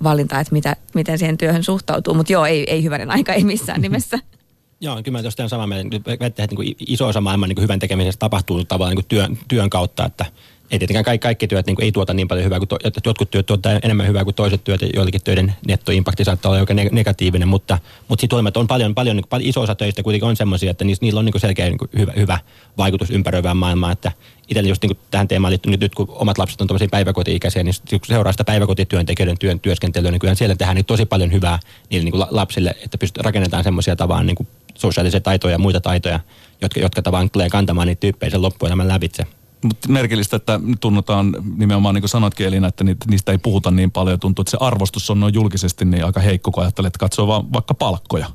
valinta, 0.03 0.39
että 0.39 0.53
mitä, 0.53 0.75
miten 0.93 1.19
siihen 1.19 1.37
työhön 1.37 1.63
suhtautuu. 1.63 2.13
Mutta 2.13 2.33
joo, 2.33 2.45
ei, 2.45 2.63
ei 2.71 2.83
hyvänen 2.83 3.11
aika, 3.11 3.33
ei 3.33 3.43
missään 3.43 3.81
nimessä. 3.81 4.19
Joo, 4.81 5.03
kyllä 5.03 5.17
mä 5.17 5.23
tosiaan 5.23 5.49
samaa 5.49 5.67
mieltä. 5.67 5.95
Että 6.19 6.47
niin 6.57 6.75
iso 6.87 7.07
osa 7.07 7.21
maailman 7.21 7.49
niin 7.49 7.61
hyvän 7.61 7.79
tekemisestä 7.79 8.19
tapahtuu 8.19 8.65
tavallaan 8.65 8.95
niin 8.95 9.05
työn, 9.05 9.37
työn 9.47 9.69
kautta, 9.69 10.05
että 10.05 10.25
ei 10.71 10.79
tietenkään 10.79 11.05
kaikki, 11.05 11.23
kaikki 11.23 11.47
työt 11.47 11.65
niin 11.65 11.83
ei 11.83 11.91
tuota 11.91 12.13
niin 12.13 12.27
paljon 12.27 12.45
hyvää 12.45 12.59
kuin 12.59 12.67
to, 12.67 12.77
että 12.83 13.01
jotkut 13.05 13.31
työt 13.31 13.45
tuottaa 13.45 13.79
enemmän 13.83 14.07
hyvää 14.07 14.23
kuin 14.23 14.35
toiset 14.35 14.63
työt 14.63 14.81
ja 14.81 14.89
joillekin 14.95 15.21
töiden 15.23 15.53
nettoimpakti 15.67 16.23
saattaa 16.23 16.49
olla 16.49 16.59
joka 16.59 16.73
negatiivinen, 16.73 17.47
mutta, 17.47 17.79
mutta 18.07 18.21
sitten 18.21 18.39
on 18.55 18.67
paljon, 18.67 18.95
paljon, 18.95 19.15
niin 19.15 19.25
paljon 19.29 19.49
iso 19.49 19.61
osa 19.61 19.75
töistä 19.75 20.03
kuitenkin 20.03 20.29
on 20.29 20.35
semmoisia, 20.35 20.71
että 20.71 20.85
niillä, 20.85 20.99
niillä 21.01 21.19
on 21.19 21.25
niin 21.25 21.39
selkeä 21.39 21.65
niin 21.65 21.77
hyvä, 21.97 22.13
hyvä 22.15 22.39
vaikutus 22.77 23.09
ympäröivään 23.09 23.57
maailmaan, 23.57 23.93
että 23.93 24.11
itsellä 24.47 24.69
just 24.69 24.83
niin 24.83 24.97
tähän 25.11 25.27
teemaan 25.27 25.51
liittyy 25.51 25.71
nyt, 25.71 25.79
nyt 25.79 25.95
kun 25.95 26.07
omat 26.09 26.37
lapset 26.37 26.61
on 26.61 26.67
tämmöisiä 26.67 26.87
päiväkoti-ikäisiä, 26.91 27.63
niin 27.63 27.75
kun 27.89 27.99
seuraa 28.07 28.33
sitä 28.33 28.43
päiväkotityöntekijöiden 28.43 29.37
työn 29.37 29.59
työskentelyä, 29.59 30.11
niin 30.11 30.19
kyllä 30.19 30.35
siellä 30.35 30.55
tehdään 30.55 30.75
niin 30.75 30.85
tosi 30.85 31.05
paljon 31.05 31.31
hyvää 31.31 31.59
niille 31.89 32.09
niin 32.09 32.25
lapsille, 32.29 32.75
että 32.85 32.97
pystyt 32.97 33.23
rakennetaan 33.23 33.63
semmoisia 33.63 33.95
tavan 33.95 34.25
niin 34.25 34.47
sosiaalisia 34.79 35.21
taitoja 35.21 35.51
ja 35.51 35.59
muita 35.59 35.81
taitoja, 35.81 36.19
jotka, 36.61 36.79
jotka 36.79 37.01
tavallaan 37.01 37.29
tulee 37.29 37.49
kantamaan 37.49 37.87
niitä 37.87 37.99
tyyppejä 37.99 38.29
sen 38.29 38.41
loppuelämän 38.41 38.87
lävitse. 38.87 39.25
Mutta 39.63 39.89
merkillistä, 39.89 40.35
että 40.35 40.59
tunnutaan 40.79 41.35
nimenomaan 41.57 41.95
niin 41.95 42.01
kuin 42.01 42.09
sanoitkin 42.09 42.47
Elina, 42.47 42.67
että 42.67 42.83
niistä 42.83 43.31
ei 43.31 43.37
puhuta 43.37 43.71
niin 43.71 43.91
paljon. 43.91 44.19
Tuntuu, 44.19 44.41
että 44.41 44.51
se 44.51 44.57
arvostus 44.59 45.09
on 45.09 45.19
noin 45.19 45.33
julkisesti 45.33 45.85
niin 45.85 46.05
aika 46.05 46.19
heikko, 46.19 46.51
kun 46.51 46.63
ajattelee, 46.63 46.87
että 46.87 46.99
katsoo 46.99 47.27
vaan 47.27 47.53
vaikka 47.53 47.73
palkkoja. 47.73 48.27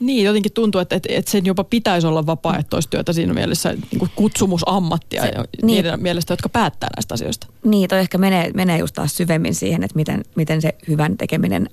Niin, 0.00 0.24
jotenkin 0.24 0.52
tuntuu, 0.52 0.80
että, 0.80 0.96
että, 0.96 1.08
että 1.12 1.30
sen 1.30 1.46
jopa 1.46 1.64
pitäisi 1.64 2.06
olla 2.06 2.26
vapaaehtoistyötä 2.26 3.12
siinä 3.12 3.34
mielessä 3.34 3.72
niin 3.72 3.98
kuin 3.98 4.10
kutsumusammattia 4.16 5.22
se, 5.22 5.28
niin, 5.28 5.46
niiden 5.62 6.02
mielestä, 6.02 6.32
jotka 6.32 6.48
päättää 6.48 6.88
näistä 6.96 7.14
asioista. 7.14 7.46
Niin, 7.64 7.88
toi 7.88 7.98
ehkä 7.98 8.18
menee, 8.18 8.50
menee 8.54 8.78
just 8.78 8.94
taas 8.94 9.16
syvemmin 9.16 9.54
siihen, 9.54 9.82
että 9.82 9.96
miten, 9.96 10.24
miten 10.34 10.62
se 10.62 10.74
hyvän 10.88 11.16
tekeminen 11.16 11.70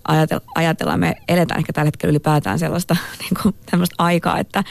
ajatellaan. 0.56 1.00
Me 1.00 1.16
eletään 1.28 1.60
ehkä 1.60 1.74
tällä 1.74 1.88
hetkellä 1.88 2.12
ylipäätään 2.12 2.60
sellaista 2.60 2.96
niin 3.20 3.42
kuin 3.44 3.56
tämmöistä 3.72 3.96
aikaa, 3.98 4.40
että, 4.40 4.64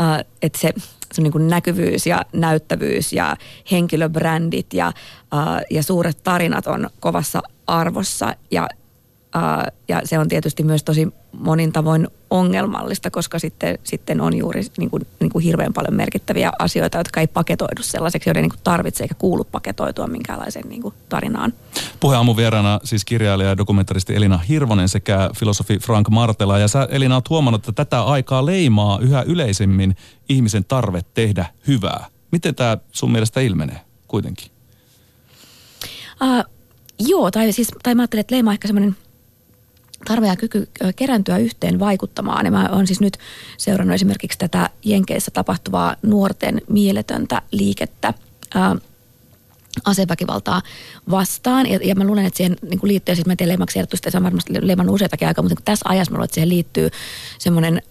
uh, 0.00 0.24
että 0.42 0.58
se, 0.58 0.72
se 1.12 1.22
niin 1.22 1.32
kuin 1.32 1.48
näkyvyys 1.48 2.06
ja 2.06 2.22
näyttävyys 2.32 3.12
ja 3.12 3.36
henkilöbrändit 3.70 4.74
ja, 4.74 4.92
uh, 5.34 5.64
ja 5.70 5.82
suuret 5.82 6.22
tarinat 6.22 6.66
on 6.66 6.90
kovassa 7.00 7.42
arvossa 7.66 8.36
ja 8.50 8.68
ja 9.88 10.00
se 10.04 10.18
on 10.18 10.28
tietysti 10.28 10.62
myös 10.62 10.84
tosi 10.84 11.08
monin 11.32 11.72
tavoin 11.72 12.08
ongelmallista, 12.34 13.10
koska 13.10 13.38
sitten, 13.38 13.78
sitten 13.84 14.20
on 14.20 14.36
juuri 14.36 14.62
niin 14.78 14.90
kuin, 14.90 15.06
niin 15.20 15.30
kuin 15.30 15.44
hirveän 15.44 15.72
paljon 15.72 15.94
merkittäviä 15.94 16.52
asioita, 16.58 16.98
jotka 16.98 17.20
ei 17.20 17.26
paketoidu 17.26 17.82
sellaiseksi, 17.82 18.28
joiden 18.28 18.42
niin 18.42 18.50
kuin 18.50 18.60
tarvitsee 18.64 19.04
eikä 19.04 19.14
kuulu 19.14 19.44
paketoitua 19.44 20.06
minkäänlaiseen 20.06 20.68
niin 20.68 20.82
kuin 20.82 20.94
tarinaan. 21.08 21.52
Puheaamun 22.00 22.36
vieraana 22.36 22.80
siis 22.84 23.04
kirjailija 23.04 23.48
ja 23.48 23.56
dokumentaristi 23.56 24.16
Elina 24.16 24.38
Hirvonen 24.38 24.88
sekä 24.88 25.30
filosofi 25.38 25.78
Frank 25.78 26.08
Martela. 26.08 26.58
Ja 26.58 26.68
sä 26.68 26.88
Elina 26.90 27.14
oot 27.14 27.30
huomannut, 27.30 27.68
että 27.68 27.84
tätä 27.84 28.02
aikaa 28.02 28.46
leimaa 28.46 28.98
yhä 28.98 29.22
yleisemmin 29.22 29.96
ihmisen 30.28 30.64
tarve 30.64 31.00
tehdä 31.14 31.46
hyvää. 31.66 32.06
Miten 32.30 32.54
tämä 32.54 32.78
sun 32.92 33.12
mielestä 33.12 33.40
ilmenee 33.40 33.80
kuitenkin? 34.08 34.50
Uh, 36.22 36.44
joo, 36.98 37.30
tai 37.30 37.52
siis 37.52 37.68
tai 37.82 37.94
mä 37.94 38.02
ajattelen, 38.02 38.20
että 38.20 38.34
leimaa 38.34 38.52
ehkä 38.52 38.68
semmoinen 38.68 38.96
tarve 40.04 40.26
ja 40.26 40.36
kyky 40.36 40.68
kerääntyä 40.96 41.38
yhteen 41.38 41.78
vaikuttamaan. 41.78 42.44
Ja 42.44 42.50
mä 42.50 42.68
oon 42.72 42.86
siis 42.86 43.00
nyt 43.00 43.18
seurannut 43.56 43.94
esimerkiksi 43.94 44.38
tätä 44.38 44.70
Jenkeissä 44.84 45.30
tapahtuvaa 45.30 45.96
nuorten 46.02 46.62
mieletöntä 46.68 47.42
liikettä 47.50 48.14
ää, 48.54 48.76
aseväkivaltaa 49.84 50.62
vastaan. 51.10 51.66
Ja, 51.66 51.78
ja 51.82 51.94
mä 51.94 52.04
luulen, 52.04 52.26
että 52.26 52.36
siihen 52.36 52.56
niin 52.62 52.80
liittyy, 52.82 53.14
siis 53.14 53.26
mä 53.26 53.32
en 53.32 53.36
tiedä 53.36 53.48
leimaksi 53.48 53.78
se 54.08 54.16
on 54.16 54.22
varmasti 54.22 54.52
leimannut 54.60 54.94
useitakin 54.94 55.28
aikaa, 55.28 55.42
mutta 55.42 55.62
tässä 55.64 55.88
ajassa 55.88 56.10
mä 56.10 56.16
luulen, 56.16 56.24
että 56.24 56.34
siihen 56.34 56.48
liittyy 56.48 56.90
semmoinen 57.38 57.82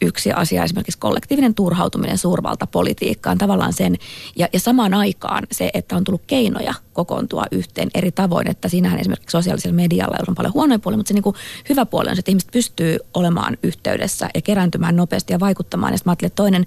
yksi 0.00 0.32
asia 0.32 0.64
esimerkiksi 0.64 0.98
kollektiivinen 0.98 1.54
turhautuminen 1.54 2.18
suurvaltapolitiikkaan, 2.18 3.38
tavallaan 3.38 3.72
sen, 3.72 3.96
ja, 4.36 4.48
ja 4.52 4.60
samaan 4.60 4.94
aikaan 4.94 5.46
se, 5.52 5.70
että 5.74 5.96
on 5.96 6.04
tullut 6.04 6.22
keinoja 6.26 6.74
kokoontua 6.92 7.44
yhteen 7.52 7.88
eri 7.94 8.12
tavoin, 8.12 8.50
että 8.50 8.68
siinähän 8.68 8.98
esimerkiksi 8.98 9.32
sosiaalisella 9.32 9.76
medialla 9.76 10.16
on 10.28 10.34
paljon 10.34 10.54
huonoja 10.54 10.78
puolia, 10.78 10.96
mutta 10.96 11.08
se 11.08 11.14
niin 11.14 11.22
kuin 11.22 11.36
hyvä 11.68 11.86
puoli 11.86 12.08
on 12.08 12.16
se, 12.16 12.20
että 12.20 12.30
ihmiset 12.30 12.50
pystyy 12.52 12.98
olemaan 13.14 13.56
yhteydessä 13.62 14.28
ja 14.34 14.42
kerääntymään 14.42 14.96
nopeasti 14.96 15.32
ja 15.32 15.40
vaikuttamaan, 15.40 15.92
ja 15.92 15.98
sitten 15.98 16.16
mä 16.22 16.30
toinen, 16.34 16.64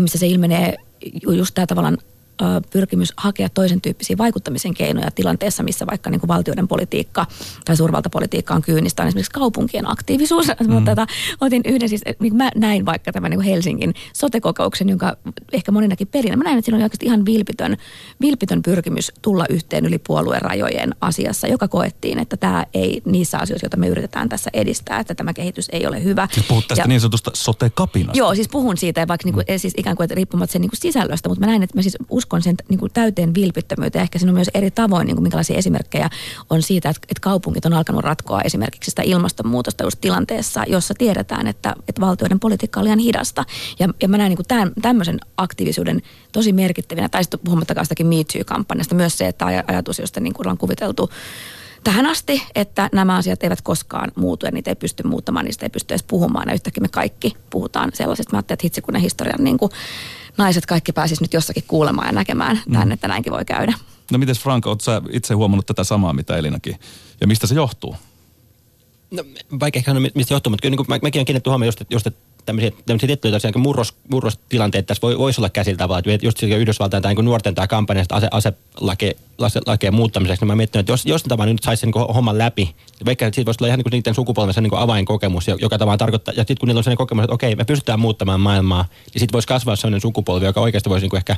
missä 0.00 0.18
se 0.18 0.26
ilmenee 0.26 0.76
just 1.26 1.54
tämä 1.54 1.66
tavallaan 1.66 1.98
pyrkimys 2.70 3.12
hakea 3.16 3.48
toisen 3.48 3.80
tyyppisiä 3.80 4.18
vaikuttamisen 4.18 4.74
keinoja 4.74 5.10
tilanteessa, 5.10 5.62
missä 5.62 5.86
vaikka 5.86 6.10
niin 6.10 6.20
kuin 6.20 6.28
valtioiden 6.28 6.68
politiikka 6.68 7.26
tai 7.64 7.76
suurvaltapolitiikka 7.76 8.54
on 8.54 8.62
kyynistä, 8.62 9.02
on 9.02 9.08
esimerkiksi 9.08 9.32
kaupunkien 9.32 9.90
aktiivisuus. 9.90 10.46
Mm. 10.64 10.72
Mutta 10.72 10.90
tota, 10.90 11.06
otin 11.40 11.62
yhden 11.64 11.88
siis, 11.88 12.00
niin 12.18 12.36
mä 12.36 12.50
näin 12.54 12.86
vaikka 12.86 13.12
tämän 13.12 13.30
niin 13.30 13.38
kuin 13.38 13.46
Helsingin 13.46 13.94
sotekokouksen, 14.12 14.88
jonka 14.88 15.16
ehkä 15.52 15.72
moninakin 15.72 16.08
perin. 16.08 16.38
Mä 16.38 16.44
näin, 16.44 16.58
että 16.58 16.66
siinä 16.66 16.76
oli 16.76 16.82
oikeasti 16.82 17.06
ihan 17.06 17.26
vilpitön, 17.26 17.76
vilpitön 18.20 18.62
pyrkimys 18.62 19.12
tulla 19.22 19.44
yhteen 19.50 19.86
yli 19.86 19.98
puolueen 19.98 20.42
rajojen 20.42 20.94
asiassa, 21.00 21.46
joka 21.46 21.68
koettiin, 21.68 22.18
että 22.18 22.36
tämä 22.36 22.66
ei 22.74 23.02
niissä 23.04 23.38
asioissa, 23.38 23.64
joita 23.64 23.76
me 23.76 23.88
yritetään 23.88 24.28
tässä 24.28 24.50
edistää, 24.52 25.00
että 25.00 25.14
tämä 25.14 25.32
kehitys 25.32 25.68
ei 25.72 25.86
ole 25.86 26.04
hyvä. 26.04 26.28
Siis 26.32 26.46
puhut 26.46 26.68
tästä 26.68 26.82
ja, 26.82 26.86
niin 26.88 27.00
sanotusta 27.00 27.30
sote-kapinasta. 27.34 28.18
Joo, 28.18 28.34
siis 28.34 28.48
puhun 28.48 28.76
siitä, 28.76 29.08
vaikka 29.08 29.26
niin 29.26 29.34
kuin, 29.34 29.44
mm. 29.48 29.58
siis 29.58 29.74
ikään 29.76 29.96
kuin 29.96 30.04
että 30.04 30.14
riippumatta 30.14 30.52
sen 30.52 30.60
niin 30.60 30.70
kuin 30.70 30.80
sisällöstä, 30.80 31.28
mutta 31.28 31.40
mä 31.40 31.46
näin, 31.46 31.62
että 31.62 31.78
mä 31.78 31.82
siis 31.82 31.96
uskon 32.24 32.42
sen 32.42 32.56
niin 32.68 32.80
kuin 32.80 32.92
täyteen 32.92 33.34
vilpittömyyteen. 33.34 34.02
Ehkä 34.02 34.18
siinä 34.18 34.30
on 34.30 34.34
myös 34.34 34.50
eri 34.54 34.70
tavoin, 34.70 35.06
niin 35.06 35.16
kuin 35.16 35.22
minkälaisia 35.22 35.58
esimerkkejä 35.58 36.10
on 36.50 36.62
siitä, 36.62 36.88
että, 36.88 37.00
että 37.02 37.20
kaupungit 37.20 37.66
on 37.66 37.72
alkanut 37.72 38.04
ratkoa 38.04 38.40
esimerkiksi 38.40 38.90
sitä 38.90 39.02
ilmastonmuutosta 39.02 39.84
just 39.84 40.00
tilanteessa, 40.00 40.64
jossa 40.66 40.94
tiedetään, 40.98 41.46
että, 41.46 41.74
että 41.88 42.00
valtioiden 42.00 42.40
politiikka 42.40 42.80
on 42.80 42.84
liian 42.84 42.98
hidasta. 42.98 43.44
Ja, 43.78 43.88
ja 44.02 44.08
mä 44.08 44.18
näen 44.18 44.28
niin 44.28 44.36
kuin 44.36 44.46
tämän, 44.46 44.72
tämmöisen 44.82 45.20
aktiivisuuden 45.36 46.02
tosi 46.32 46.52
merkittävinä, 46.52 47.08
tai 47.08 47.24
sitten 47.24 47.40
puhumattakaan 47.44 47.84
sitäkin 47.84 48.06
Me 48.06 48.24
Too-kampanjasta, 48.32 48.94
myös 48.94 49.18
se, 49.18 49.28
että 49.28 49.46
ajatus, 49.46 49.98
josta 49.98 50.20
niin 50.20 50.34
kuin 50.34 50.46
ollaan 50.46 50.58
kuviteltu 50.58 51.10
tähän 51.84 52.06
asti, 52.06 52.42
että 52.54 52.88
nämä 52.92 53.16
asiat 53.16 53.42
eivät 53.42 53.62
koskaan 53.62 54.12
muutu 54.14 54.46
ja 54.46 54.52
niitä 54.52 54.70
ei 54.70 54.74
pysty 54.74 55.02
muuttamaan, 55.02 55.44
niistä 55.44 55.66
ei 55.66 55.70
pysty 55.70 55.94
edes 55.94 56.02
puhumaan. 56.02 56.48
Ja 56.48 56.54
yhtäkkiä 56.54 56.82
me 56.82 56.88
kaikki 56.88 57.36
puhutaan 57.50 57.90
sellaisesta. 57.94 58.32
Mä 58.32 58.38
ajattelin, 58.38 58.56
että 58.56 58.64
hitsi 58.64 58.80
kun 58.80 58.94
ne 58.94 59.00
historian 59.00 59.44
niin 59.44 59.58
kuin 59.58 59.72
naiset 60.38 60.66
kaikki 60.66 60.92
pääsis 60.92 61.20
nyt 61.20 61.32
jossakin 61.32 61.64
kuulemaan 61.68 62.06
ja 62.06 62.12
näkemään 62.12 62.60
tämän, 62.72 62.88
mm. 62.88 62.92
että 62.92 63.08
näinkin 63.08 63.32
voi 63.32 63.44
käydä. 63.44 63.72
No 64.12 64.18
miten 64.18 64.34
Frank, 64.34 64.66
oot 64.66 64.80
sä 64.80 65.02
itse 65.10 65.34
huomannut 65.34 65.66
tätä 65.66 65.84
samaa, 65.84 66.12
mitä 66.12 66.36
Elinakin? 66.36 66.76
Ja 67.20 67.26
mistä 67.26 67.46
se 67.46 67.54
johtuu? 67.54 67.96
No, 69.10 69.24
vaikea 69.60 69.82
sanoa, 69.86 70.02
mistä 70.14 70.34
johtuu, 70.34 70.50
mutta 70.50 70.62
kyllä 70.62 70.70
niin 70.70 70.76
kuin, 70.76 70.86
mä, 70.88 70.98
mäkin 71.02 71.18
olen 71.18 71.26
kiinnittänyt 71.26 71.52
huomioon 71.52 71.68
just, 71.68 71.80
että, 71.80 71.94
just, 71.94 72.06
että 72.06 72.20
tämmöisiä, 72.46 72.70
tämmöisiä 72.86 73.06
tiettyjä 73.06 73.38
niin 73.44 73.62
murros, 73.62 73.94
murrostilanteita 74.10 74.86
tässä 74.86 75.02
voi, 75.02 75.18
voisi 75.18 75.40
olla 75.40 75.50
käsillä 75.50 75.78
tavalla. 75.78 76.02
Että 76.06 76.26
just 76.26 76.42
Yhdysvaltain 76.42 77.02
tämä 77.02 77.14
niin 77.14 77.24
nuorten 77.24 77.54
tämä 77.54 77.66
kampanja 77.66 78.04
ase, 78.10 78.28
aselakeen 78.30 79.16
ase, 79.38 79.90
muuttamiseksi, 79.90 80.42
niin 80.42 80.46
mä 80.46 80.56
mietin, 80.56 80.80
että 80.80 80.92
jos, 80.92 81.06
jos 81.06 81.22
tämä 81.22 81.46
nyt 81.46 81.62
saisi 81.62 81.86
niin 81.86 82.14
homman 82.14 82.38
läpi, 82.38 82.74
vaikka 83.06 83.24
siitä 83.24 83.46
voisi 83.46 83.58
olla 83.60 83.68
ihan 83.68 83.78
niin 83.78 83.84
kuin 83.84 83.92
niiden 83.92 84.14
sukupolven 84.14 84.54
niin 84.60 84.74
avainkokemus, 84.74 85.48
joka 85.48 85.78
tavallaan 85.78 85.98
tarkoittaa, 85.98 86.34
ja 86.34 86.40
sitten 86.40 86.56
kun 86.60 86.66
niillä 86.66 86.78
on 86.78 86.84
sellainen 86.84 86.98
kokemus, 86.98 87.24
että 87.24 87.34
okei, 87.34 87.56
me 87.56 87.64
pystytään 87.64 88.00
muuttamaan 88.00 88.40
maailmaa, 88.40 88.82
niin 88.82 89.20
sitten 89.20 89.32
voisi 89.32 89.48
kasvaa 89.48 89.76
sellainen 89.76 90.00
sukupolvi, 90.00 90.44
joka 90.44 90.60
oikeasti 90.60 90.90
voisi 90.90 91.04
niin 91.04 91.10
kuin 91.10 91.18
ehkä 91.18 91.36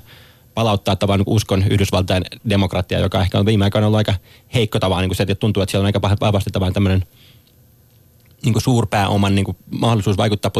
palauttaa 0.54 0.96
tavan 0.96 1.18
niin 1.18 1.34
uskon 1.34 1.64
Yhdysvaltain 1.70 2.24
demokratiaa, 2.50 3.00
joka 3.00 3.20
ehkä 3.20 3.38
on 3.38 3.46
viime 3.46 3.64
aikoina 3.64 3.86
ollut 3.86 3.98
aika 3.98 4.14
heikko 4.54 4.78
tavalla, 4.78 5.00
niin 5.00 5.08
kuin 5.08 5.16
se, 5.16 5.22
että 5.22 5.34
tuntuu, 5.34 5.62
että 5.62 5.70
siellä 5.70 5.82
on 5.82 5.86
aika 5.86 6.16
vahvasti 6.20 6.50
tavallaan 6.50 6.74
tämmöinen 6.74 7.04
niin 8.44 8.52
kuin 8.52 8.62
suurpääoman 8.62 9.34
niin 9.34 9.44
kuin 9.44 9.56
mahdollisuus 9.70 10.16
vaikuttaa 10.16 10.50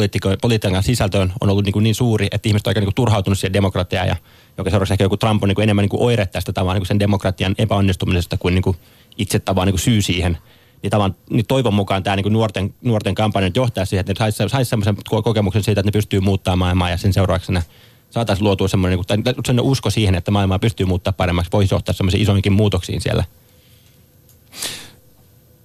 politiikan 0.43 0.83
sisältöön 0.83 1.33
on 1.41 1.51
ollut 1.51 1.65
niin, 1.65 1.73
kuin 1.73 1.83
niin 1.83 1.95
suuri, 1.95 2.29
että 2.31 2.49
ihmiset 2.49 2.67
on 2.67 2.71
aika 2.71 2.81
niin 2.81 2.87
kuin 2.87 2.95
turhautunut 2.95 3.39
siihen 3.39 3.53
demokratiaan 3.53 4.09
ja 4.09 4.17
joka 4.59 4.71
seuraavaksi 4.71 4.95
ehkä 4.95 5.05
joku 5.05 5.17
Trump 5.17 5.43
on 5.43 5.49
niin 5.49 5.55
kuin 5.55 5.63
enemmän 5.63 5.83
niin 5.83 5.91
kuin 5.91 6.03
oire 6.03 6.27
tästä 6.27 6.53
tavan 6.53 6.75
niin 6.75 6.81
kuin 6.81 6.89
sen 6.89 6.99
demokratian 6.99 7.55
epäonnistumisesta 7.59 8.37
kuin, 8.37 8.55
niin 8.55 8.63
kuin 8.63 8.77
itse 9.19 9.39
tavan 9.39 9.67
niin 9.67 9.73
kuin 9.73 9.81
syy 9.81 10.03
siihen. 10.03 10.39
Niin, 10.83 10.91
tavan, 10.91 11.15
niin 11.31 11.47
toivon 11.47 11.75
mukaan 11.75 12.03
tämä 12.03 12.17
niin 12.17 12.33
nuorten, 12.33 12.75
nuorten 12.83 13.15
kampanja 13.15 13.51
johtaa 13.55 13.85
siihen, 13.85 14.01
että 14.01 14.13
ne 14.13 14.33
saisi 14.33 14.49
sais 14.49 14.71
sellaisen 14.71 14.97
kokemuksen 15.05 15.63
siitä, 15.63 15.81
että 15.81 15.89
ne 15.89 15.93
pystyy 15.93 16.21
muuttamaan 16.21 16.59
maailmaa 16.59 16.91
ja 16.91 16.97
sen 16.97 17.13
seurauksena 17.13 17.63
saataisiin 18.11 18.45
luotua 18.45 18.69
semmoinen, 18.69 18.99
niin 18.99 19.07
kuin, 19.07 19.45
tai 19.45 19.57
usko 19.61 19.91
siihen, 19.91 20.15
että 20.15 20.31
maailmaa 20.31 20.59
pystyy 20.59 20.87
muuttaa 20.87 21.13
paremmaksi, 21.13 21.53
voisi 21.53 21.75
johtaa 21.75 21.93
semmoisiin 21.93 22.23
isoinkin 22.23 22.53
muutoksiin 22.53 23.01
siellä 23.01 23.25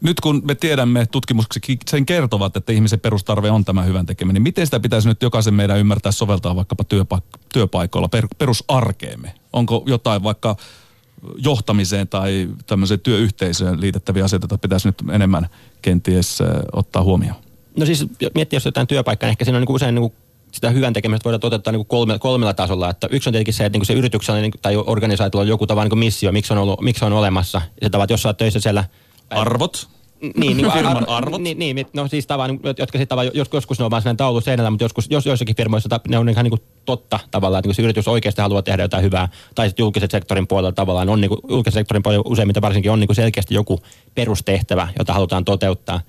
nyt 0.01 0.19
kun 0.19 0.41
me 0.45 0.55
tiedämme, 0.55 1.05
tutkimukset 1.05 1.63
sen 1.89 2.05
kertovat, 2.05 2.57
että 2.57 2.71
ihmisen 2.71 2.99
perustarve 2.99 3.51
on 3.51 3.65
tämä 3.65 3.83
hyvän 3.83 4.05
tekeminen, 4.05 4.33
niin 4.33 4.43
miten 4.43 4.67
sitä 4.67 4.79
pitäisi 4.79 5.07
nyt 5.07 5.21
jokaisen 5.21 5.53
meidän 5.53 5.77
ymmärtää 5.77 6.11
soveltaa 6.11 6.55
vaikkapa 6.55 6.83
työpaik- 6.83 7.39
työpaikoilla 7.53 8.07
per- 8.07 8.27
perusarkeemme? 8.37 9.33
Onko 9.53 9.83
jotain 9.85 10.23
vaikka 10.23 10.55
johtamiseen 11.37 12.07
tai 12.07 12.49
tämmöiseen 12.67 12.99
työyhteisöön 12.99 13.81
liitettäviä 13.81 14.25
asioita, 14.25 14.43
joita 14.43 14.57
pitäisi 14.57 14.87
nyt 14.87 15.03
enemmän 15.11 15.47
kenties 15.81 16.39
ottaa 16.73 17.03
huomioon? 17.03 17.35
No 17.77 17.85
siis 17.85 18.05
miettiä, 18.35 18.57
jos 18.57 18.65
jotain 18.65 18.87
työpaikkaa, 18.87 19.27
niin 19.27 19.31
ehkä 19.31 19.45
siinä 19.45 19.57
on 19.57 19.61
niin 19.61 19.75
usein 19.75 19.95
niin 19.95 20.13
sitä 20.51 20.69
hyvän 20.69 20.93
tekemistä 20.93 21.23
voidaan 21.23 21.39
toteuttaa 21.39 21.73
niin 21.73 21.85
kolme, 21.85 22.19
kolmella 22.19 22.53
tasolla. 22.53 22.89
Että 22.89 23.07
yksi 23.11 23.29
on 23.29 23.33
tietenkin 23.33 23.53
se, 23.53 23.65
että 23.65 23.77
niin 23.79 23.85
se 23.85 23.93
yrityksellä 23.93 24.41
niin, 24.41 24.53
tai 24.61 24.75
organisaatiolla 24.75 25.41
on 25.41 25.47
joku 25.47 25.67
tavan 25.67 25.87
niin 25.89 25.99
missio, 25.99 26.31
miksi 26.31 26.53
on, 26.53 26.59
ollut, 26.59 26.81
miksi 26.81 27.05
on 27.05 27.13
olemassa. 27.13 27.61
Ja 27.81 27.85
se 27.85 27.89
tavat, 27.89 28.09
jos 28.09 28.25
olet 28.25 28.37
töissä 28.37 28.59
siellä 28.59 28.83
Arvot. 29.39 29.87
Niin, 30.35 30.57
niin 30.57 30.71
firman 30.71 31.09
arvot. 31.09 31.41
Niin, 31.41 31.59
niin, 31.59 31.85
no 31.93 32.07
siis 32.07 32.27
tavan, 32.27 32.59
jotka 32.63 32.97
sitten 32.97 33.07
tavallaan, 33.07 33.35
joskus 33.53 33.79
ne 33.79 33.85
on 33.85 33.91
vaan 33.91 34.01
sellainen 34.01 34.17
taulu 34.17 34.41
seinällä, 34.41 34.69
mutta 34.69 34.83
joskus, 34.83 35.07
jos 35.09 35.25
joissakin 35.25 35.55
firmoissa 35.55 35.99
ne 36.07 36.17
on 36.17 36.29
ihan 36.29 36.43
niin 36.43 36.51
kuin 36.51 36.61
totta 36.85 37.19
tavallaan, 37.31 37.59
että 37.59 37.67
kun 37.67 37.75
se 37.75 37.81
yritys 37.81 38.07
oikeasti 38.07 38.41
haluaa 38.41 38.61
tehdä 38.61 38.83
jotain 38.83 39.03
hyvää, 39.03 39.29
tai 39.55 39.69
sitten 39.69 39.83
julkisen 39.83 40.11
sektorin 40.11 40.47
puolella 40.47 40.71
tavallaan 40.71 41.09
on 41.09 41.21
niin 41.21 41.29
kuin, 41.29 41.39
julkisen 41.49 41.79
sektorin 41.79 42.03
puolella 42.03 42.23
useimmiten 42.25 42.61
varsinkin 42.61 42.91
on 42.91 42.99
niin 42.99 43.07
kuin 43.07 43.15
selkeästi 43.15 43.55
joku 43.55 43.79
perustehtävä, 44.15 44.87
jota 44.99 45.13
halutaan 45.13 45.45
toteuttaa. 45.45 45.99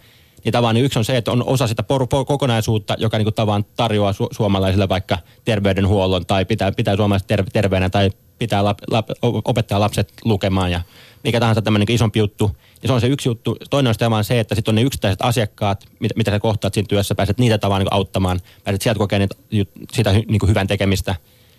Niin 0.44 0.52
tavallaan 0.52 0.74
niin 0.74 0.84
yksi 0.84 0.98
on 0.98 1.04
se, 1.04 1.16
että 1.16 1.32
on 1.32 1.44
osa 1.46 1.66
sitä 1.66 1.82
por, 1.82 2.06
por, 2.06 2.24
kokonaisuutta, 2.24 2.94
joka 2.98 3.18
niin 3.18 3.26
kuin 3.26 3.34
tavan 3.34 3.64
tarjoaa 3.76 4.12
su, 4.12 4.28
suomalaisille 4.30 4.88
vaikka 4.88 5.18
terveydenhuollon 5.44 6.26
tai 6.26 6.44
pitää, 6.44 6.72
pitää 6.72 6.96
suomalaiset 6.96 7.28
ter, 7.28 7.44
terveenä 7.52 7.90
tai 7.90 8.10
pitää 8.38 8.64
lap, 8.64 8.78
lap, 8.90 9.08
opettaa 9.44 9.80
lapset 9.80 10.12
lukemaan 10.24 10.70
ja 10.70 10.80
mikä 11.24 11.40
tahansa 11.40 11.62
tämmöinen 11.62 11.86
niin 11.86 11.94
isompi 11.94 12.18
juttu. 12.18 12.56
Ja 12.82 12.88
se 12.88 12.92
on 12.92 13.00
se 13.00 13.06
yksi 13.06 13.28
juttu. 13.28 13.56
Toinen 13.70 13.88
on 13.88 13.94
sitten 13.94 14.10
vaan 14.10 14.24
se, 14.24 14.40
että 14.40 14.54
sitten 14.54 14.72
on 14.72 14.76
ne 14.76 14.82
yksittäiset 14.82 15.22
asiakkaat, 15.22 15.84
mitä, 16.00 16.14
mitä 16.16 16.30
sä 16.30 16.40
kohtaat 16.40 16.74
siinä 16.74 16.86
työssä, 16.88 17.14
pääset 17.14 17.38
niitä 17.38 17.58
tavan 17.58 17.78
niin 17.78 17.92
auttamaan, 17.92 18.40
pääset 18.64 18.82
sieltä 18.82 18.98
kokemaan 18.98 19.28
sitä 19.92 20.12
niin 20.12 20.38
kuin 20.38 20.50
hyvän 20.50 20.66
tekemistä. 20.66 21.14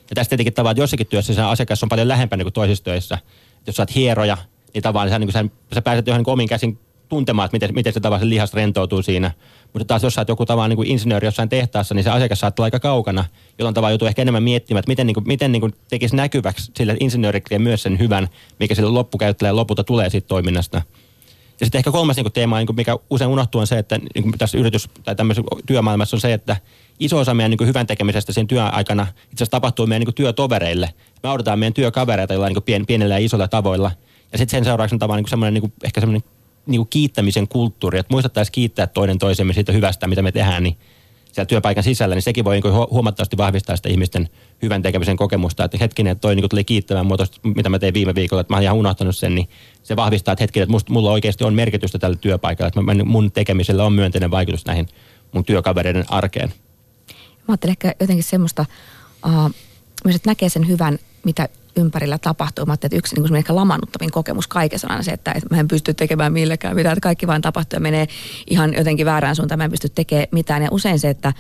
Ja 0.10 0.16
tästä 0.16 0.30
tietenkin 0.30 0.54
tavallaan, 0.54 0.74
että 0.74 0.84
jossakin 0.84 1.08
työssä 1.08 1.34
se 1.34 1.42
asiakas 1.42 1.84
on 1.84 1.90
paljon 1.90 2.08
lähempänä 2.08 2.44
kuin 2.44 2.54
toisissa 2.54 2.84
töissä. 2.84 3.18
Jos 3.68 3.76
sä 3.76 3.82
oot 3.82 3.96
hieroja, 3.96 4.38
niin 4.74 4.82
tavallaan 4.82 5.10
sä, 5.10 5.20
niin 5.20 5.32
kuin, 5.32 5.50
sä, 5.50 5.76
sä 5.76 5.82
pääset 5.82 6.08
johon 6.08 6.20
niin 6.20 6.34
omin 6.34 6.48
käsin 6.48 6.80
tuntemaan, 7.10 7.46
että 7.46 7.56
miten, 7.56 7.76
miten 7.76 7.94
se 7.94 8.00
tavallaan 8.00 8.30
lihas 8.30 8.54
rentoutuu 8.54 9.02
siinä. 9.02 9.32
Mutta 9.74 9.86
taas 9.86 10.04
jos 10.04 10.14
sä 10.14 10.22
oot 10.22 10.30
joku 10.30 10.46
tavallaan 10.46 10.70
niin 10.70 10.78
kuin 10.78 10.88
insinööri 10.88 11.28
jossain 11.28 11.50
tehtaassa, 11.50 11.96
niin 11.96 12.04
se 12.04 12.10
asiakas 12.10 12.40
saattaa 12.40 12.64
aika 12.64 12.80
kaukana, 12.80 13.26
jolloin 13.60 13.74
tavallaan 13.74 13.92
joutuu 13.92 14.08
ehkä 14.08 14.22
enemmän 14.22 14.44
miettimään, 14.44 14.80
että 14.80 14.90
miten, 14.90 15.08
niin 15.08 15.14
kuin, 15.14 15.28
miten 15.28 15.52
niin 15.52 15.62
kuin 15.62 15.74
tekisi 15.90 16.16
näkyväksi 16.16 16.72
sille 16.78 16.98
insinöörille 17.00 17.60
myös 17.60 17.84
sen 17.84 18.00
hyvän, 18.00 18.28
mikä 18.60 18.76
sille 18.76 18.90
loppukäyttäjälle 18.90 19.60
lopulta 19.60 19.84
tulee 19.84 20.10
siitä 20.10 20.28
toiminnasta. 20.28 20.82
Ja 21.60 21.66
sitten 21.66 21.80
ehkä 21.80 21.92
kolmas 21.92 22.16
niin 22.16 22.24
kuin 22.24 22.34
teema, 22.34 22.58
niin 22.58 22.68
kuin 22.68 22.76
mikä 22.76 22.98
usein 23.10 23.30
unohtuu, 23.30 23.62
on 23.62 23.68
se, 23.68 23.78
että 23.78 23.98
niin 23.98 24.24
kuin 24.24 24.38
tässä 24.38 24.58
yritys- 24.58 24.90
tai 25.04 25.16
tämmöisessä 25.16 25.48
työmaailmassa 25.66 26.16
on 26.16 26.22
se, 26.22 26.34
että 26.34 26.58
iso 27.00 27.20
osa 27.20 27.34
meidän 27.34 27.50
niin 27.50 27.58
kuin 27.58 27.68
hyvän 27.68 27.88
tekemisestä 27.88 28.34
sen 28.34 28.48
työaikana 28.48 29.04
itse 29.04 29.36
asiassa 29.36 29.52
tapahtuu 29.52 29.88
meidän 29.88 30.00
niin 30.00 30.08
kuin 30.08 30.16
työtovereille. 30.16 30.90
Me 31.24 31.30
autetaan 31.30 31.60
meidän 31.60 31.74
työkavereita 31.74 32.34
jollain 32.34 32.54
niin 32.54 32.64
pien, 32.64 32.86
pienillä 32.86 33.14
ja 33.14 33.26
isoilla 33.26 33.48
tavoilla. 33.48 33.92
Ja 34.32 34.38
sitten 34.38 34.58
sen 34.58 34.66
seurauksena 34.66 35.00
tavallaan 35.00 35.24
niin 35.24 35.30
semmoinen, 35.30 35.54
niin 35.54 35.62
kuin, 35.62 35.74
ehkä 35.84 36.02
semmoinen 36.02 36.24
niin 36.66 36.88
kiittämisen 36.90 37.48
kulttuuri, 37.48 38.00
että 38.00 38.14
muistettaisiin 38.14 38.52
kiittää 38.52 38.88
toinen 38.88 39.20
toisemme 39.20 39.54
siitä 39.54 39.72
hyvästä, 39.72 40.08
mitä 40.08 40.22
me 40.22 40.32
tehdään, 40.32 40.64
niin 40.64 40.78
siellä 41.34 41.48
työpaikan 41.48 41.84
sisällä, 41.84 42.16
niin 42.16 42.22
sekin 42.24 42.46
voi 42.46 42.60
niin 42.60 42.74
huomattavasti 42.74 43.38
vahvistaa 43.38 43.76
sitä 43.76 43.90
ihmisten 43.90 44.30
hyvän 44.62 44.82
tekemisen 44.82 45.18
kokemusta. 45.18 45.64
Että 45.64 45.78
hetkinen, 45.78 46.12
että 46.12 46.22
toi 46.22 46.36
niin 46.36 46.50
tuli 46.50 46.64
kiittämään 46.64 47.06
mua 47.06 47.18
tosta, 47.18 47.40
mitä 47.44 47.70
mä 47.70 47.80
tein 47.80 47.94
viime 47.94 48.16
viikolla, 48.16 48.42
että 48.42 48.54
mä 48.54 48.58
oon 48.58 48.64
ihan 48.64 48.78
unohtanut 48.78 49.16
sen, 49.16 49.36
niin 49.36 49.50
se 49.84 49.96
vahvistaa, 49.96 50.32
että 50.32 50.44
hetkinen, 50.44 50.64
että 50.64 50.72
musta, 50.72 50.94
mulla 50.94 51.12
oikeasti 51.12 51.44
on 51.44 51.54
merkitystä 51.54 52.00
tällä 52.00 52.18
työpaikalla, 52.18 52.68
että 52.68 53.06
mun 53.06 53.32
tekemisellä 53.32 53.84
on 53.84 53.94
myönteinen 53.94 54.32
vaikutus 54.32 54.66
näihin 54.66 54.88
mun 55.32 55.46
työkavereiden 55.46 56.06
arkeen. 56.10 56.54
Mä 57.08 57.46
ajattelen 57.48 57.72
ehkä 57.72 57.96
jotenkin 58.00 58.24
semmoista, 58.24 58.66
uh, 59.26 59.52
myös 60.04 60.16
että 60.16 60.30
näkee 60.30 60.50
sen 60.50 60.68
hyvän, 60.68 61.00
mitä 61.26 61.50
ympärillä 61.76 62.18
tapahtuu. 62.18 62.66
Mä 62.66 62.74
että 62.74 62.88
yksi 62.94 63.16
niin 63.16 63.36
ehkä 63.36 63.56
lamanuttavin 63.56 64.12
kokemus 64.12 64.48
kaikessa 64.48 64.88
on 64.88 64.92
aina 64.92 65.04
se, 65.04 65.12
että, 65.12 65.34
mä 65.50 65.60
en 65.60 65.68
pysty 65.68 65.94
tekemään 65.94 66.34
millekään 66.34 66.76
mitään, 66.76 66.94
että 66.94 67.04
kaikki 67.04 67.28
vain 67.28 67.42
tapahtuu 67.42 67.78
ja 67.78 67.82
menee 67.82 68.08
ihan 68.50 68.74
jotenkin 68.74 69.06
väärään 69.06 69.36
suuntaan, 69.36 69.58
mä 69.58 69.64
en 69.66 69.72
pysty 69.72 69.90
tekemään 69.90 70.28
mitään. 70.32 70.64
Ja 70.64 70.68
usein 70.72 71.00
se, 71.00 71.10
että, 71.10 71.34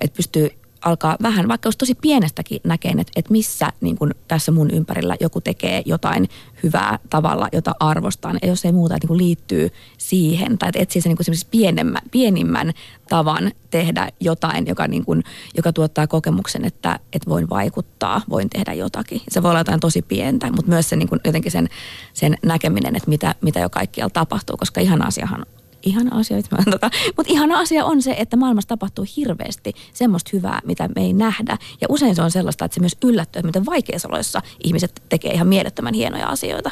että 0.00 0.16
pystyy 0.16 0.59
alkaa 0.84 1.16
vähän, 1.22 1.48
vaikka 1.48 1.66
olisi 1.66 1.78
tosi 1.78 1.94
pienestäkin 1.94 2.60
näkeen, 2.64 2.98
että, 2.98 3.12
että 3.16 3.32
missä 3.32 3.72
niin 3.80 3.98
kuin 3.98 4.14
tässä 4.28 4.52
mun 4.52 4.70
ympärillä 4.70 5.16
joku 5.20 5.40
tekee 5.40 5.82
jotain 5.86 6.28
hyvää 6.62 6.98
tavalla, 7.10 7.48
jota 7.52 7.74
arvostan. 7.80 8.38
Ja 8.42 8.48
jos 8.48 8.64
ei 8.64 8.72
muuta, 8.72 8.96
että 8.96 9.08
niin 9.08 9.18
liittyy 9.18 9.68
siihen, 9.98 10.58
tai 10.58 10.68
että 10.68 10.78
etsii 10.78 11.02
sen 11.02 11.16
niin 11.26 11.36
pienemmän, 11.50 12.02
pienimmän 12.10 12.72
tavan 13.08 13.52
tehdä 13.70 14.08
jotain, 14.20 14.66
joka, 14.66 14.88
niin 14.88 15.04
kuin, 15.04 15.24
joka 15.56 15.72
tuottaa 15.72 16.06
kokemuksen, 16.06 16.64
että, 16.64 16.98
että 17.12 17.30
voin 17.30 17.50
vaikuttaa, 17.50 18.20
voin 18.30 18.50
tehdä 18.50 18.72
jotakin. 18.72 19.20
Se 19.28 19.42
voi 19.42 19.50
olla 19.50 19.60
jotain 19.60 19.80
tosi 19.80 20.02
pientä, 20.02 20.46
mutta 20.46 20.70
myös 20.70 20.88
se, 20.88 20.96
niin 20.96 21.08
kuin, 21.08 21.20
jotenkin 21.24 21.52
sen, 21.52 21.68
sen 22.12 22.36
näkeminen, 22.42 22.96
että 22.96 23.08
mitä, 23.08 23.34
mitä 23.40 23.60
jo 23.60 23.70
kaikkialla 23.70 24.10
tapahtuu, 24.10 24.56
koska 24.56 24.80
ihan 24.80 25.06
asiahan 25.06 25.46
ihana 25.82 26.16
asia, 26.18 26.36
tota, 26.70 26.90
mutta 27.16 27.32
ihana 27.32 27.58
asia 27.58 27.84
on 27.84 28.02
se, 28.02 28.14
että 28.18 28.36
maailmassa 28.36 28.68
tapahtuu 28.68 29.04
hirveästi 29.16 29.72
semmoista 29.92 30.30
hyvää, 30.32 30.60
mitä 30.64 30.88
me 30.88 31.02
ei 31.02 31.12
nähdä. 31.12 31.56
Ja 31.80 31.86
usein 31.90 32.14
se 32.14 32.22
on 32.22 32.30
sellaista, 32.30 32.64
että 32.64 32.74
se 32.74 32.80
myös 32.80 32.96
yllättyy, 33.04 33.40
että 33.40 33.46
miten 33.48 33.66
vaikeissa 33.66 34.08
oloissa 34.08 34.42
ihmiset 34.64 35.02
tekee 35.08 35.32
ihan 35.32 35.48
mielettömän 35.48 35.94
hienoja 35.94 36.26
asioita. 36.26 36.70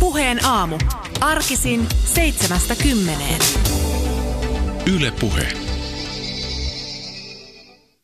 Puheen 0.00 0.44
aamu. 0.44 0.78
Arkisin 1.20 1.86
seitsemästä 2.04 2.76
kymmeneen. 2.76 3.40
Yle 4.86 5.10
Puhe. 5.20 5.63